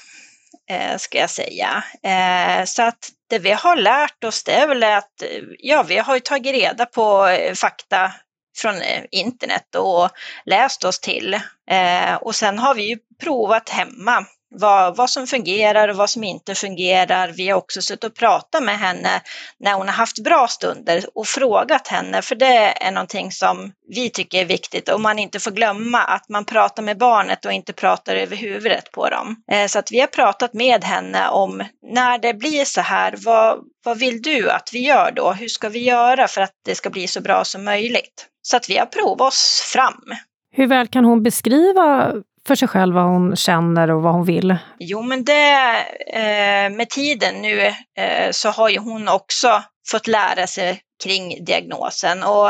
eh, 0.69 0.97
ska 0.97 1.17
jag 1.17 1.29
säga. 1.29 1.83
Eh, 2.03 2.65
så 2.65 2.81
att 2.81 3.09
det 3.31 3.39
vi 3.39 3.51
har 3.51 3.75
lärt 3.75 4.23
oss 4.23 4.43
det 4.43 4.53
är 4.53 4.67
väl 4.67 4.83
att 4.83 5.23
ja, 5.57 5.83
vi 5.83 5.97
har 5.97 6.13
ju 6.13 6.19
tagit 6.19 6.53
reda 6.53 6.85
på 6.85 7.27
eh, 7.27 7.53
fakta 7.53 8.13
från 8.57 8.81
eh, 8.81 9.03
internet 9.11 9.75
och 9.75 10.09
läst 10.45 10.83
oss 10.83 10.99
till. 10.99 11.33
Eh, 11.71 12.15
och 12.21 12.35
sen 12.35 12.59
har 12.59 12.75
vi 12.75 12.89
ju 12.89 12.97
provat 13.23 13.69
hemma 13.69 14.25
vad, 14.51 14.95
vad 14.95 15.09
som 15.09 15.27
fungerar 15.27 15.87
och 15.87 15.95
vad 15.95 16.09
som 16.09 16.23
inte 16.23 16.55
fungerar. 16.55 17.29
Vi 17.37 17.49
har 17.49 17.57
också 17.57 17.81
suttit 17.81 18.03
och 18.03 18.15
pratat 18.15 18.63
med 18.63 18.79
henne 18.79 19.21
när 19.59 19.73
hon 19.73 19.87
har 19.87 19.93
haft 19.93 20.23
bra 20.23 20.47
stunder 20.47 21.05
och 21.15 21.27
frågat 21.27 21.87
henne, 21.87 22.21
för 22.21 22.35
det 22.35 22.85
är 22.85 22.91
någonting 22.91 23.31
som 23.31 23.71
vi 23.87 24.09
tycker 24.09 24.41
är 24.41 24.45
viktigt 24.45 24.89
och 24.89 25.01
man 25.01 25.19
inte 25.19 25.39
får 25.39 25.51
glömma 25.51 25.99
att 25.99 26.29
man 26.29 26.45
pratar 26.45 26.83
med 26.83 26.97
barnet 26.97 27.45
och 27.45 27.51
inte 27.51 27.73
pratar 27.73 28.15
över 28.15 28.35
huvudet 28.35 28.91
på 28.91 29.09
dem. 29.09 29.35
Eh, 29.51 29.67
så 29.67 29.79
att 29.79 29.91
vi 29.91 29.99
har 29.99 30.07
pratat 30.07 30.53
med 30.53 30.83
henne 30.83 31.29
om 31.29 31.63
när 31.93 32.17
det 32.17 32.33
blir 32.33 32.65
så 32.65 32.81
här, 32.81 33.15
vad, 33.17 33.59
vad 33.83 33.99
vill 33.99 34.21
du 34.21 34.51
att 34.51 34.69
vi 34.73 34.79
gör 34.79 35.11
då? 35.11 35.31
Hur 35.31 35.47
ska 35.47 35.69
vi 35.69 35.79
göra 35.79 36.27
för 36.27 36.41
att 36.41 36.53
det 36.65 36.75
ska 36.75 36.89
bli 36.89 37.07
så 37.07 37.21
bra 37.21 37.43
som 37.43 37.63
möjligt? 37.63 38.27
Så 38.41 38.57
att 38.57 38.69
vi 38.69 38.77
har 38.77 38.85
provat 38.85 39.27
oss 39.27 39.71
fram. 39.73 40.03
Hur 40.51 40.67
väl 40.67 40.87
kan 40.87 41.05
hon 41.05 41.23
beskriva 41.23 42.13
för 42.47 42.55
sig 42.55 42.67
själv 42.67 42.95
vad 42.95 43.03
hon 43.03 43.35
känner 43.35 43.91
och 43.91 44.01
vad 44.01 44.13
hon 44.13 44.25
vill? 44.25 44.57
Jo, 44.79 45.01
men 45.01 45.23
det 45.23 45.75
eh, 46.13 46.69
med 46.69 46.89
tiden 46.89 47.35
nu 47.41 47.65
eh, 47.97 48.31
så 48.31 48.49
har 48.49 48.69
ju 48.69 48.79
hon 48.79 49.07
också 49.07 49.63
fått 49.91 50.07
lära 50.07 50.47
sig 50.47 50.81
kring 51.03 51.45
diagnosen 51.45 52.23
och 52.23 52.47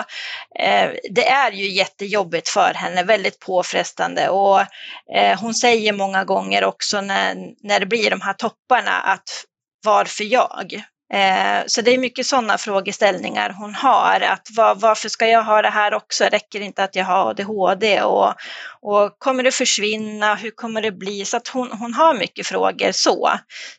eh, 0.60 0.92
det 1.10 1.28
är 1.28 1.52
ju 1.52 1.70
jättejobbigt 1.70 2.50
för 2.50 2.74
henne, 2.74 3.04
väldigt 3.04 3.40
påfrestande 3.40 4.30
och 4.30 4.62
eh, 5.16 5.40
hon 5.40 5.54
säger 5.54 5.94
många 5.94 6.24
gånger 6.24 6.64
också 6.64 7.02
när, 7.02 7.36
när 7.64 7.80
det 7.80 7.86
blir 7.86 8.10
de 8.10 8.22
här 8.22 8.34
topparna 8.34 8.92
att 8.92 9.46
varför 9.86 10.24
jag? 10.24 10.84
Eh, 11.14 11.64
så 11.68 11.82
det 11.82 11.94
är 11.94 11.98
mycket 11.98 12.26
sådana 12.26 12.58
frågeställningar 12.58 13.56
hon 13.60 13.76
har. 13.76 14.22
Att 14.22 14.48
var, 14.58 14.76
varför 14.76 15.10
ska 15.10 15.28
jag 15.28 15.44
ha 15.44 15.62
det 15.62 15.70
här 15.70 15.94
också? 15.94 16.24
Räcker 16.24 16.60
det 16.60 16.66
inte 16.66 16.84
att 16.84 16.96
jag 16.96 17.06
har 17.06 17.30
ADHD? 17.30 18.02
Och, 18.02 18.34
och 18.82 19.16
kommer 19.18 19.44
det 19.44 19.52
försvinna? 19.52 20.36
Hur 20.36 20.52
kommer 20.52 20.82
det 20.82 20.92
bli? 20.92 21.26
Så 21.26 21.38
att 21.38 21.48
hon, 21.48 21.72
hon 21.72 21.94
har 21.94 22.14
mycket 22.14 22.48
frågor 22.48 22.92
så. 22.92 23.32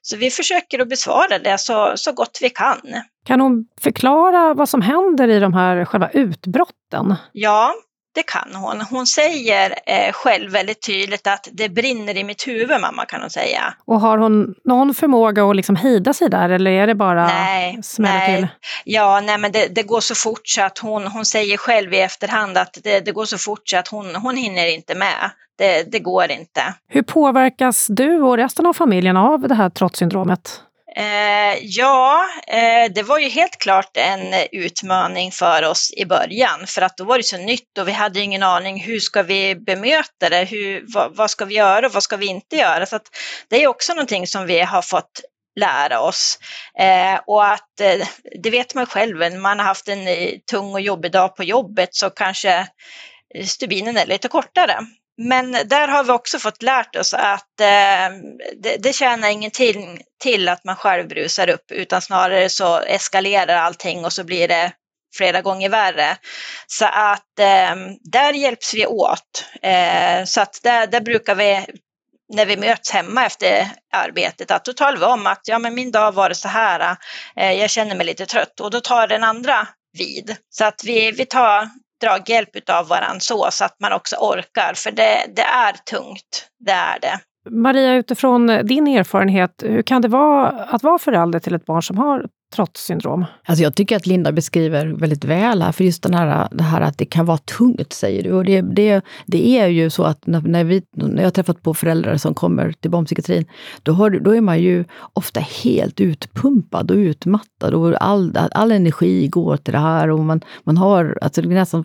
Så 0.02 0.16
vi 0.16 0.30
försöker 0.30 0.78
att 0.78 0.88
besvara 0.88 1.38
det 1.38 1.58
så, 1.58 1.92
så 1.96 2.12
gott 2.12 2.38
vi 2.42 2.50
kan. 2.50 2.80
Kan 3.26 3.40
hon 3.40 3.66
förklara 3.80 4.54
vad 4.54 4.68
som 4.68 4.82
händer 4.82 5.28
i 5.28 5.38
de 5.38 5.54
här 5.54 5.84
själva 5.84 6.10
utbrotten? 6.10 7.14
Ja, 7.32 7.74
det 8.14 8.22
kan 8.22 8.54
hon. 8.54 8.80
Hon 8.80 9.06
säger 9.06 9.74
eh, 9.86 10.12
själv 10.12 10.52
väldigt 10.52 10.86
tydligt 10.86 11.26
att 11.26 11.48
det 11.52 11.68
brinner 11.68 12.16
i 12.16 12.24
mitt 12.24 12.46
huvud, 12.46 12.80
mamma, 12.80 13.04
kan 13.04 13.20
hon 13.20 13.30
säga. 13.30 13.74
Och 13.84 14.00
har 14.00 14.18
hon 14.18 14.54
någon 14.64 14.94
förmåga 14.94 15.44
att 15.44 15.56
liksom 15.56 15.76
hejda 15.76 16.12
sig 16.12 16.30
där 16.30 16.48
eller 16.48 16.70
är 16.70 16.86
det 16.86 16.94
bara 16.94 17.26
nej, 17.26 17.78
smäller 17.82 18.18
nej. 18.18 18.36
till? 18.36 18.48
Ja, 18.84 19.20
nej 19.20 19.38
men 19.38 19.52
det, 19.52 19.66
det, 19.74 19.82
går 19.82 20.00
så 20.00 20.14
fort 20.14 20.46
så 20.48 20.62
att 20.62 20.78
hon, 20.78 21.06
hon 21.06 21.24
säger 21.24 21.56
själv 21.56 21.94
i 21.94 22.00
efterhand 22.00 22.58
att 22.58 22.78
det, 22.82 23.00
det 23.00 23.12
går 23.12 23.24
så 23.24 23.38
fort 23.38 23.68
så 23.68 23.76
att 23.76 23.88
hon, 23.88 24.14
hon 24.14 24.36
hinner 24.36 24.66
inte 24.74 24.94
med. 24.94 25.30
Det, 25.58 25.92
det 25.92 25.98
går 25.98 26.30
inte. 26.30 26.74
Hur 26.88 27.02
påverkas 27.02 27.86
du 27.90 28.22
och 28.22 28.36
resten 28.36 28.66
av 28.66 28.72
familjen 28.72 29.16
av 29.16 29.40
det 29.40 29.54
här 29.54 29.70
trotssyndromet? 29.70 30.60
Eh, 30.96 31.58
ja, 31.62 32.26
eh, 32.46 32.92
det 32.94 33.02
var 33.02 33.18
ju 33.18 33.28
helt 33.28 33.58
klart 33.58 33.96
en 33.96 34.34
utmaning 34.52 35.32
för 35.32 35.62
oss 35.62 35.92
i 35.96 36.04
början, 36.04 36.66
för 36.66 36.82
att 36.82 36.96
då 36.96 37.04
var 37.04 37.16
det 37.16 37.24
så 37.24 37.36
nytt 37.36 37.78
och 37.78 37.88
vi 37.88 37.92
hade 37.92 38.20
ingen 38.20 38.42
aning 38.42 38.80
hur 38.80 39.00
ska 39.00 39.22
vi 39.22 39.54
bemöta 39.56 40.28
det, 40.30 40.44
hur, 40.44 40.84
vad, 40.94 41.16
vad 41.16 41.30
ska 41.30 41.44
vi 41.44 41.54
göra 41.54 41.86
och 41.86 41.92
vad 41.92 42.02
ska 42.02 42.16
vi 42.16 42.26
inte 42.26 42.56
göra? 42.56 42.86
Så 42.86 42.98
det 43.48 43.62
är 43.62 43.66
också 43.66 43.94
någonting 43.94 44.26
som 44.26 44.46
vi 44.46 44.60
har 44.60 44.82
fått 44.82 45.20
lära 45.60 46.00
oss. 46.00 46.38
Eh, 46.78 47.20
och 47.26 47.44
att, 47.44 47.80
eh, 47.80 48.08
det 48.42 48.50
vet 48.50 48.74
man 48.74 48.86
själv, 48.86 49.18
när 49.18 49.38
man 49.38 49.58
har 49.58 49.66
haft 49.66 49.88
en 49.88 50.08
eh, 50.08 50.30
tung 50.50 50.72
och 50.72 50.80
jobbig 50.80 51.12
dag 51.12 51.36
på 51.36 51.44
jobbet 51.44 51.94
så 51.94 52.10
kanske 52.10 52.68
eh, 53.34 53.46
stubinen 53.46 53.96
är 53.96 54.06
lite 54.06 54.28
kortare. 54.28 54.78
Men 55.28 55.52
där 55.52 55.88
har 55.88 56.04
vi 56.04 56.10
också 56.10 56.38
fått 56.38 56.62
lärt 56.62 56.96
oss 56.96 57.14
att 57.14 57.60
eh, 57.60 58.16
det, 58.62 58.76
det 58.78 58.92
tjänar 58.92 59.28
ingenting 59.28 60.00
till 60.22 60.48
att 60.48 60.64
man 60.64 60.76
själv 60.76 61.08
brusar 61.08 61.48
upp 61.48 61.72
utan 61.72 62.02
snarare 62.02 62.48
så 62.48 62.78
eskalerar 62.78 63.56
allting 63.56 64.04
och 64.04 64.12
så 64.12 64.24
blir 64.24 64.48
det 64.48 64.72
flera 65.16 65.42
gånger 65.42 65.68
värre. 65.68 66.16
Så 66.66 66.84
att 66.84 67.38
eh, 67.38 67.76
där 68.00 68.32
hjälps 68.32 68.74
vi 68.74 68.86
åt. 68.86 69.46
Eh, 69.62 70.24
så 70.24 70.40
att 70.40 70.60
där, 70.62 70.86
där 70.86 71.00
brukar 71.00 71.34
vi 71.34 71.66
när 72.32 72.46
vi 72.46 72.56
möts 72.56 72.90
hemma 72.90 73.26
efter 73.26 73.68
arbetet, 73.92 74.50
att 74.50 74.64
då 74.64 74.72
talar 74.72 74.98
vi 74.98 75.04
om 75.04 75.26
att 75.26 75.40
ja, 75.44 75.58
men 75.58 75.74
min 75.74 75.90
dag 75.90 76.12
var 76.12 76.28
det 76.28 76.34
så 76.34 76.48
här, 76.48 76.96
eh, 77.36 77.52
jag 77.52 77.70
känner 77.70 77.96
mig 77.96 78.06
lite 78.06 78.26
trött 78.26 78.60
och 78.60 78.70
då 78.70 78.80
tar 78.80 79.08
den 79.08 79.24
andra 79.24 79.68
vid. 79.98 80.36
Så 80.50 80.64
att 80.64 80.84
vi, 80.84 81.10
vi 81.10 81.26
tar 81.26 81.68
draghjälp 82.02 82.48
av 82.70 82.88
varandra 82.88 83.20
så, 83.20 83.48
så 83.50 83.64
att 83.64 83.76
man 83.80 83.92
också 83.92 84.16
orkar, 84.16 84.72
för 84.74 84.90
det, 84.90 85.24
det 85.36 85.42
är 85.42 85.72
tungt, 85.72 86.48
det 86.58 86.72
är 86.72 87.00
det. 87.00 87.18
Maria, 87.50 87.94
utifrån 87.94 88.46
din 88.46 88.86
erfarenhet, 88.86 89.62
hur 89.62 89.82
kan 89.82 90.02
det 90.02 90.08
vara 90.08 90.48
att 90.48 90.82
vara 90.82 90.98
förälder 90.98 91.38
till 91.38 91.54
ett 91.54 91.66
barn 91.66 91.82
som 91.82 91.98
har 91.98 92.26
trotssyndrom? 92.52 93.24
Alltså 93.44 93.62
jag 93.62 93.74
tycker 93.74 93.96
att 93.96 94.06
Linda 94.06 94.32
beskriver 94.32 94.86
väldigt 94.86 95.24
väl 95.24 95.62
här, 95.62 95.72
för 95.72 95.84
just 95.84 96.02
den 96.02 96.14
här, 96.14 96.48
det 96.52 96.62
här 96.62 96.80
att 96.80 96.98
det 96.98 97.04
kan 97.04 97.26
vara 97.26 97.38
tungt, 97.38 97.92
säger 97.92 98.22
du. 98.22 98.32
Och 98.32 98.44
det, 98.44 98.60
det, 98.60 99.04
det 99.26 99.58
är 99.58 99.66
ju 99.66 99.90
så 99.90 100.04
att 100.04 100.26
när, 100.26 100.40
när, 100.40 100.64
vi, 100.64 100.82
när 100.90 101.16
jag 101.16 101.24
har 101.24 101.30
träffat 101.30 101.62
på 101.62 101.74
föräldrar 101.74 102.16
som 102.16 102.34
kommer 102.34 102.72
till 102.72 102.90
barnpsykiatrin, 102.90 103.44
då, 103.82 103.92
har, 103.92 104.10
då 104.10 104.36
är 104.36 104.40
man 104.40 104.60
ju 104.60 104.84
ofta 105.12 105.40
helt 105.40 106.00
utpumpad 106.00 106.90
och 106.90 106.96
utmattad 106.96 107.74
och 107.74 108.02
all, 108.02 108.36
all 108.36 108.72
energi 108.72 109.28
går 109.28 109.56
till 109.56 109.72
det 109.72 109.78
här. 109.78 110.10
Och 110.10 110.20
man, 110.20 110.40
man 110.64 110.76
har, 110.76 111.18
alltså 111.22 111.42
det 111.42 111.48
är 111.48 111.54
nästan, 111.54 111.84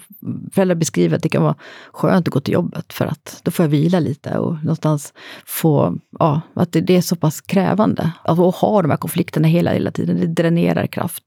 föräldrar 0.53 0.75
beskriver 0.75 1.17
att 1.17 1.23
det 1.23 1.29
kan 1.29 1.43
vara 1.43 1.55
skönt 1.91 2.27
att 2.27 2.33
gå 2.33 2.39
till 2.39 2.53
jobbet 2.53 2.93
för 2.93 3.05
att 3.05 3.39
då 3.43 3.51
får 3.51 3.63
jag 3.63 3.69
vila 3.69 3.99
lite 3.99 4.37
och 4.37 4.53
någonstans 4.63 5.13
få, 5.45 5.97
ja, 6.19 6.41
att 6.53 6.71
det, 6.71 6.81
det 6.81 6.97
är 6.97 7.01
så 7.01 7.15
pass 7.15 7.41
krävande. 7.41 8.11
Alltså, 8.23 8.49
att 8.49 8.55
ha 8.55 8.81
de 8.81 8.91
här 8.91 8.97
konflikterna 8.97 9.47
hela, 9.47 9.71
hela 9.71 9.91
tiden, 9.91 10.19
det 10.19 10.27
dränerar 10.57 10.87
kraft 10.87 11.23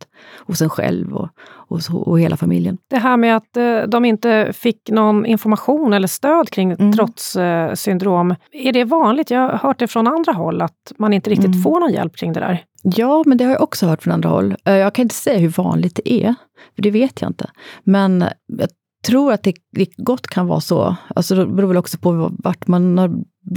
hos 0.46 0.62
en 0.62 0.70
själv 0.70 1.12
och, 1.14 1.28
och, 1.68 1.80
och 2.08 2.20
hela 2.20 2.36
familjen. 2.36 2.78
Det 2.90 2.98
här 2.98 3.16
med 3.16 3.36
att 3.36 3.56
eh, 3.56 3.82
de 3.82 4.04
inte 4.04 4.52
fick 4.52 4.90
någon 4.90 5.26
information 5.26 5.92
eller 5.92 6.08
stöd 6.08 6.50
kring 6.50 6.70
mm. 6.70 6.92
trotssyndrom, 6.92 8.34
är 8.52 8.72
det 8.72 8.84
vanligt? 8.84 9.30
Jag 9.30 9.40
har 9.40 9.58
hört 9.58 9.78
det 9.78 9.88
från 9.88 10.06
andra 10.06 10.32
håll, 10.32 10.62
att 10.62 10.92
man 10.98 11.12
inte 11.12 11.30
riktigt 11.30 11.46
mm. 11.46 11.62
får 11.62 11.80
någon 11.80 11.92
hjälp 11.92 12.16
kring 12.16 12.32
det 12.32 12.40
där. 12.40 12.64
Ja, 12.82 13.22
men 13.26 13.38
det 13.38 13.44
har 13.44 13.52
jag 13.52 13.62
också 13.62 13.86
hört 13.86 14.02
från 14.02 14.12
andra 14.12 14.28
håll. 14.28 14.56
Eh, 14.64 14.74
jag 14.74 14.94
kan 14.94 15.02
inte 15.02 15.14
säga 15.14 15.38
hur 15.38 15.48
vanligt 15.48 16.00
det 16.04 16.12
är, 16.12 16.34
för 16.74 16.82
det 16.82 16.90
vet 16.90 17.20
jag 17.20 17.30
inte. 17.30 17.50
Men 17.84 18.24
jag 18.46 18.68
tror 19.06 19.32
att 19.32 19.42
det, 19.42 19.54
det 19.72 19.96
gott 19.96 20.26
kan 20.26 20.46
vara 20.46 20.60
så. 20.60 20.96
Alltså 21.16 21.34
det 21.34 21.46
beror 21.46 21.68
väl 21.68 21.76
också 21.76 21.98
på 21.98 22.30
vart 22.38 22.66
man 22.66 22.98
har 22.98 23.10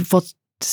fått 0.04 0.26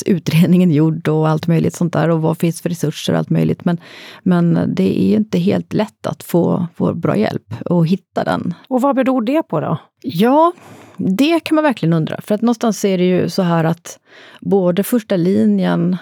utredningen 0.05 0.71
gjord 0.71 1.07
och 1.07 1.29
allt 1.29 1.47
möjligt 1.47 1.75
sånt 1.75 1.93
där 1.93 2.09
och 2.09 2.21
vad 2.21 2.38
finns 2.38 2.61
för 2.61 2.69
resurser 2.69 3.13
och 3.13 3.19
allt 3.19 3.29
möjligt. 3.29 3.65
Men, 3.65 3.77
men 4.23 4.73
det 4.75 5.01
är 5.01 5.15
inte 5.15 5.39
helt 5.39 5.73
lätt 5.73 6.07
att 6.07 6.23
få, 6.23 6.67
få 6.75 6.93
bra 6.93 7.17
hjälp 7.17 7.53
och 7.65 7.88
hitta 7.88 8.23
den. 8.23 8.53
Och 8.67 8.81
vad 8.81 8.95
beror 8.95 9.21
det 9.21 9.43
på 9.43 9.59
då? 9.59 9.77
Ja, 10.01 10.51
det 10.97 11.39
kan 11.39 11.55
man 11.55 11.63
verkligen 11.63 11.93
undra. 11.93 12.21
För 12.21 12.35
att 12.35 12.41
någonstans 12.41 12.85
är 12.85 12.97
det 12.97 13.03
ju 13.03 13.29
så 13.29 13.41
här 13.41 13.63
att 13.63 14.00
både 14.41 14.83
första 14.83 15.15
linjen 15.15 15.97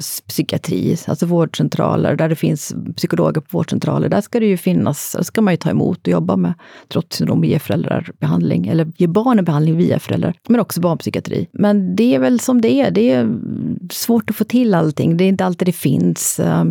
psykiatri, 0.00 0.96
alltså 1.06 1.26
vårdcentraler, 1.26 2.16
där 2.16 2.28
det 2.28 2.36
finns 2.36 2.74
psykologer 2.96 3.40
på 3.40 3.58
vårdcentraler, 3.58 4.08
där 4.08 4.20
ska 4.20 4.40
det 4.40 4.46
ju 4.46 4.56
finnas, 4.56 5.12
där 5.16 5.22
ska 5.22 5.42
man 5.42 5.52
ju 5.52 5.56
ta 5.56 5.70
emot 5.70 6.06
och 6.06 6.12
jobba 6.12 6.36
med 6.36 6.54
trotssyndrom 6.88 7.38
och 7.38 7.44
ge 7.44 7.58
föräldrar 7.58 8.10
behandling, 8.18 8.66
eller 8.66 8.92
ge 8.96 9.06
barnen 9.06 9.44
behandling 9.44 9.76
via 9.76 9.98
föräldrar, 9.98 10.34
men 10.48 10.60
också 10.60 10.80
barnpsykiatri. 10.80 11.46
Men 11.52 11.96
det 11.96 12.14
är 12.14 12.18
väl 12.18 12.40
som 12.40 12.60
det 12.60 12.80
är, 12.80 12.90
det 12.90 13.10
är 13.10 13.28
svårt 13.90 14.30
att 14.30 14.36
få 14.36 14.44
till 14.44 14.74
allting, 14.74 15.16
det 15.16 15.24
är 15.24 15.28
inte 15.28 15.44
alltid 15.44 15.68
det 15.68 15.72
finns. 15.72 16.40
Eh, 16.40 16.64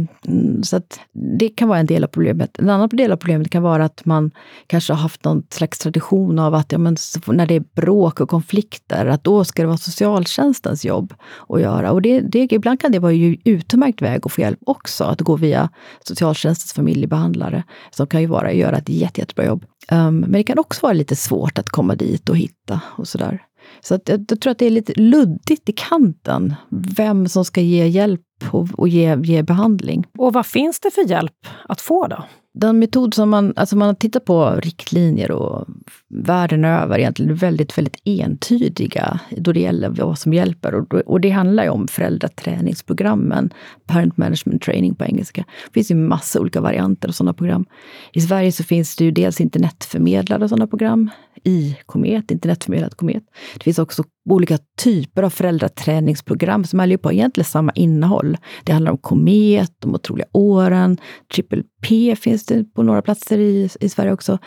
så 0.63 0.75
att 0.75 0.99
det 1.13 1.49
kan 1.49 1.67
vara 1.67 1.79
en 1.79 1.85
del 1.85 2.03
av 2.03 2.07
problemet. 2.07 2.59
En 2.59 2.69
annan 2.69 2.89
del 2.89 3.11
av 3.11 3.17
problemet 3.17 3.49
kan 3.49 3.63
vara 3.63 3.85
att 3.85 4.05
man 4.05 4.31
kanske 4.67 4.93
har 4.93 4.99
haft 4.99 5.25
någon 5.25 5.43
slags 5.49 5.79
tradition 5.79 6.39
av 6.39 6.55
att 6.55 6.71
ja, 6.71 6.77
men 6.77 6.97
när 7.27 7.45
det 7.45 7.55
är 7.55 7.63
bråk 7.75 8.19
och 8.19 8.29
konflikter, 8.29 9.05
att 9.05 9.23
då 9.23 9.43
ska 9.43 9.61
det 9.61 9.67
vara 9.67 9.77
socialtjänstens 9.77 10.85
jobb 10.85 11.13
att 11.49 11.61
göra. 11.61 11.91
Och 11.91 12.01
det, 12.01 12.19
det, 12.19 12.51
ibland 12.51 12.79
kan 12.79 12.91
det 12.91 12.99
vara 12.99 13.11
ju 13.19 13.37
utmärkt 13.43 14.01
väg 14.01 14.21
att 14.25 14.31
få 14.31 14.41
hjälp 14.41 14.59
också, 14.65 15.03
att 15.03 15.21
gå 15.21 15.35
via 15.35 15.69
socialtjänstens 16.03 16.73
familjebehandlare, 16.73 17.63
som 17.91 18.07
kan 18.07 18.21
ju 18.21 18.27
vara, 18.27 18.53
göra 18.53 18.77
ett 18.77 18.89
jätte, 18.89 19.21
jättebra 19.21 19.45
jobb. 19.45 19.65
Um, 19.91 20.19
men 20.19 20.31
det 20.31 20.43
kan 20.43 20.59
också 20.59 20.79
vara 20.81 20.93
lite 20.93 21.15
svårt 21.15 21.57
att 21.57 21.69
komma 21.69 21.95
dit 21.95 22.29
och 22.29 22.37
hitta 22.37 22.81
och 22.97 23.07
sådär. 23.07 23.41
Så 23.81 23.95
att 23.95 24.09
jag, 24.09 24.25
jag 24.29 24.41
tror 24.41 24.51
att 24.51 24.57
det 24.57 24.65
är 24.65 24.71
lite 24.71 24.93
luddigt 24.95 25.69
i 25.69 25.71
kanten, 25.71 26.55
vem 26.69 27.27
som 27.27 27.45
ska 27.45 27.61
ge 27.61 27.87
hjälp 27.87 28.21
och, 28.51 28.67
och 28.73 28.87
ge, 28.87 29.17
ge 29.23 29.43
behandling. 29.43 30.05
Och 30.17 30.33
vad 30.33 30.45
finns 30.45 30.79
det 30.79 30.91
för 30.91 31.09
hjälp 31.09 31.47
att 31.67 31.81
få 31.81 32.07
då? 32.07 32.23
Den 32.53 32.79
metod 32.79 33.13
som 33.13 33.29
man, 33.29 33.53
alltså 33.55 33.77
man 33.77 33.87
har 33.87 33.95
tittat 33.95 34.25
på 34.25 34.51
riktlinjer 34.51 35.31
och 35.31 35.65
världen 36.09 36.65
över 36.65 36.99
egentligen 36.99 37.35
väldigt, 37.35 37.77
väldigt 37.77 38.01
entydiga 38.05 39.19
då 39.37 39.51
det 39.51 39.59
gäller 39.59 39.89
vad 39.89 40.19
som 40.19 40.33
hjälper. 40.33 40.75
Och, 40.75 40.93
och 40.93 41.21
det 41.21 41.29
handlar 41.29 41.63
ju 41.63 41.69
om 41.69 41.87
föräldraträningsprogrammen, 41.87 43.53
parent 43.85 44.17
management 44.17 44.61
training 44.61 44.95
på 44.95 45.05
engelska. 45.05 45.45
Det 45.65 45.73
finns 45.73 45.91
ju 45.91 45.95
massa 45.95 46.39
olika 46.39 46.61
varianter 46.61 47.07
av 47.07 47.11
sådana 47.11 47.33
program. 47.33 47.65
I 48.13 48.21
Sverige 48.21 48.51
så 48.51 48.63
finns 48.63 48.95
det 48.95 49.03
ju 49.03 49.11
dels 49.11 49.41
internetförmedlade 49.41 50.49
sådana 50.49 50.67
program 50.67 51.09
i 51.43 51.77
Komet, 51.85 52.31
internetförmedlat 52.31 52.95
Komet. 52.95 53.23
Det 53.53 53.63
finns 53.63 53.79
också 53.79 54.03
olika 54.29 54.57
typer 54.77 55.23
av 55.23 55.29
föräldraträningsprogram 55.29 56.63
som 56.63 56.79
är 56.79 56.97
på 56.97 57.11
egentligen 57.11 57.45
samma 57.45 57.71
innehåll. 57.71 58.37
Det 58.63 58.71
handlar 58.71 58.91
om 58.91 58.97
Komet, 58.97 59.73
de 59.79 59.95
otroliga 59.95 60.27
åren, 60.31 60.97
Triple 61.33 61.63
P 61.81 62.15
finns 62.15 62.38
det 62.45 62.73
på 62.73 62.83
några 62.83 63.01
platser 63.01 63.37
i, 63.37 63.69
i 63.79 63.89
Sverige 63.89 64.13
också. 64.13 64.37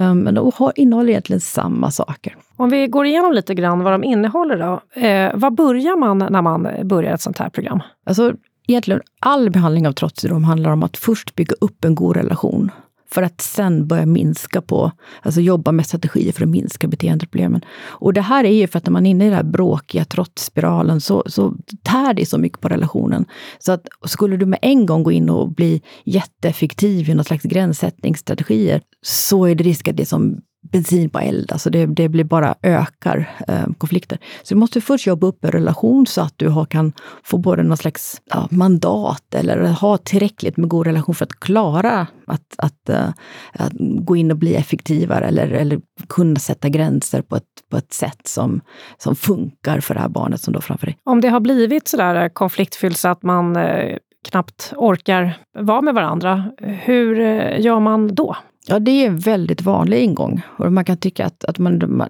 Um, 0.00 0.20
men 0.20 0.34
de 0.34 0.52
har, 0.54 0.72
innehåller 0.76 1.10
egentligen 1.10 1.40
samma 1.40 1.90
saker. 1.90 2.36
Om 2.56 2.70
vi 2.70 2.86
går 2.86 3.06
igenom 3.06 3.32
lite 3.32 3.54
grann 3.54 3.80
vad 3.80 3.92
de 3.92 4.04
innehåller 4.04 4.58
då. 4.58 5.00
Eh, 5.00 5.30
vad 5.34 5.54
börjar 5.54 5.96
man 5.96 6.18
när 6.18 6.42
man 6.42 6.68
börjar 6.84 7.14
ett 7.14 7.20
sånt 7.20 7.38
här 7.38 7.50
program? 7.50 7.82
Alltså, 8.06 8.32
egentligen 8.66 9.00
all 9.20 9.50
behandling 9.50 9.88
av 9.88 9.92
trotssyndrom 9.92 10.44
handlar 10.44 10.70
om 10.70 10.82
att 10.82 10.96
först 10.96 11.34
bygga 11.34 11.54
upp 11.60 11.84
en 11.84 11.94
god 11.94 12.16
relation 12.16 12.70
för 13.10 13.22
att 13.22 13.40
sen 13.40 13.86
börja 13.86 14.06
minska 14.06 14.62
på, 14.62 14.92
alltså 15.22 15.40
jobba 15.40 15.72
med 15.72 15.86
strategier 15.86 16.32
för 16.32 16.42
att 16.42 16.48
minska 16.48 16.88
beteendeproblemen. 16.88 17.60
Och 17.86 18.12
det 18.12 18.20
här 18.20 18.44
är 18.44 18.52
ju 18.52 18.66
för 18.66 18.78
att 18.78 18.86
när 18.86 18.92
man 18.92 19.06
är 19.06 19.10
inne 19.10 19.24
i 19.24 19.28
den 19.28 19.36
här 19.36 19.44
bråkiga 19.44 20.04
trotsspiralen 20.04 21.00
så, 21.00 21.22
så 21.26 21.54
tär 21.82 22.14
det 22.14 22.26
så 22.26 22.38
mycket 22.38 22.60
på 22.60 22.68
relationen. 22.68 23.24
Så 23.58 23.72
att 23.72 23.88
skulle 24.04 24.36
du 24.36 24.46
med 24.46 24.58
en 24.62 24.86
gång 24.86 25.02
gå 25.02 25.12
in 25.12 25.30
och 25.30 25.52
bli 25.52 25.82
jätteeffektiv 26.04 27.10
i 27.10 27.14
någon 27.14 27.24
slags 27.24 27.44
gränssättningsstrategier 27.44 28.80
så 29.02 29.44
är 29.44 29.54
det 29.54 29.64
risk 29.64 29.88
att 29.88 29.96
det 29.96 30.06
som 30.06 30.40
bensin 30.62 31.10
på 31.10 31.18
eld. 31.18 31.52
Alltså 31.52 31.70
det, 31.70 31.86
det 31.86 32.08
blir 32.08 32.24
bara 32.24 32.54
ökar 32.62 33.30
eh, 33.48 33.66
konflikter. 33.78 34.18
Så 34.42 34.54
du 34.54 34.60
måste 34.60 34.80
först 34.80 35.06
jobba 35.06 35.26
upp 35.26 35.44
en 35.44 35.50
relation 35.50 36.06
så 36.06 36.20
att 36.20 36.34
du 36.36 36.48
har, 36.48 36.64
kan 36.64 36.92
få 37.22 37.38
både 37.38 37.62
någon 37.62 37.76
slags 37.76 38.20
ja, 38.24 38.48
mandat 38.50 39.34
eller 39.34 39.66
ha 39.68 39.98
tillräckligt 39.98 40.56
med 40.56 40.68
god 40.68 40.86
relation 40.86 41.14
för 41.14 41.24
att 41.24 41.40
klara 41.40 42.06
att, 42.26 42.54
att, 42.58 42.88
eh, 42.88 43.08
att 43.52 43.72
gå 43.78 44.16
in 44.16 44.30
och 44.30 44.36
bli 44.36 44.54
effektivare 44.54 45.24
eller, 45.24 45.48
eller 45.48 45.80
kunna 46.08 46.36
sätta 46.36 46.68
gränser 46.68 47.22
på 47.22 47.36
ett, 47.36 47.44
på 47.70 47.76
ett 47.76 47.92
sätt 47.92 48.20
som, 48.28 48.60
som 48.98 49.16
funkar 49.16 49.80
för 49.80 49.94
det 49.94 50.00
här 50.00 50.08
barnet 50.08 50.40
som 50.40 50.54
då 50.54 50.60
framför 50.60 50.86
dig. 50.86 50.98
Om 51.04 51.20
det 51.20 51.28
har 51.28 51.40
blivit 51.40 51.88
sådär 51.88 52.22
eh, 52.22 52.28
konfliktfyllt 52.28 52.98
så 52.98 53.08
att 53.08 53.22
man 53.22 53.56
eh, 53.56 53.96
knappt 54.28 54.72
orkar 54.76 55.38
vara 55.58 55.80
med 55.80 55.94
varandra, 55.94 56.44
hur 56.58 57.20
eh, 57.20 57.60
gör 57.60 57.80
man 57.80 58.14
då? 58.14 58.36
Ja, 58.70 58.78
det 58.78 58.90
är 58.90 59.06
en 59.06 59.18
väldigt 59.18 59.62
vanlig 59.62 60.02
ingång. 60.02 60.42
Och 60.46 60.72
man 60.72 60.84
kan 60.84 60.96
tycka 60.96 61.26
att, 61.26 61.44
att 61.44 61.58
man, 61.58 62.02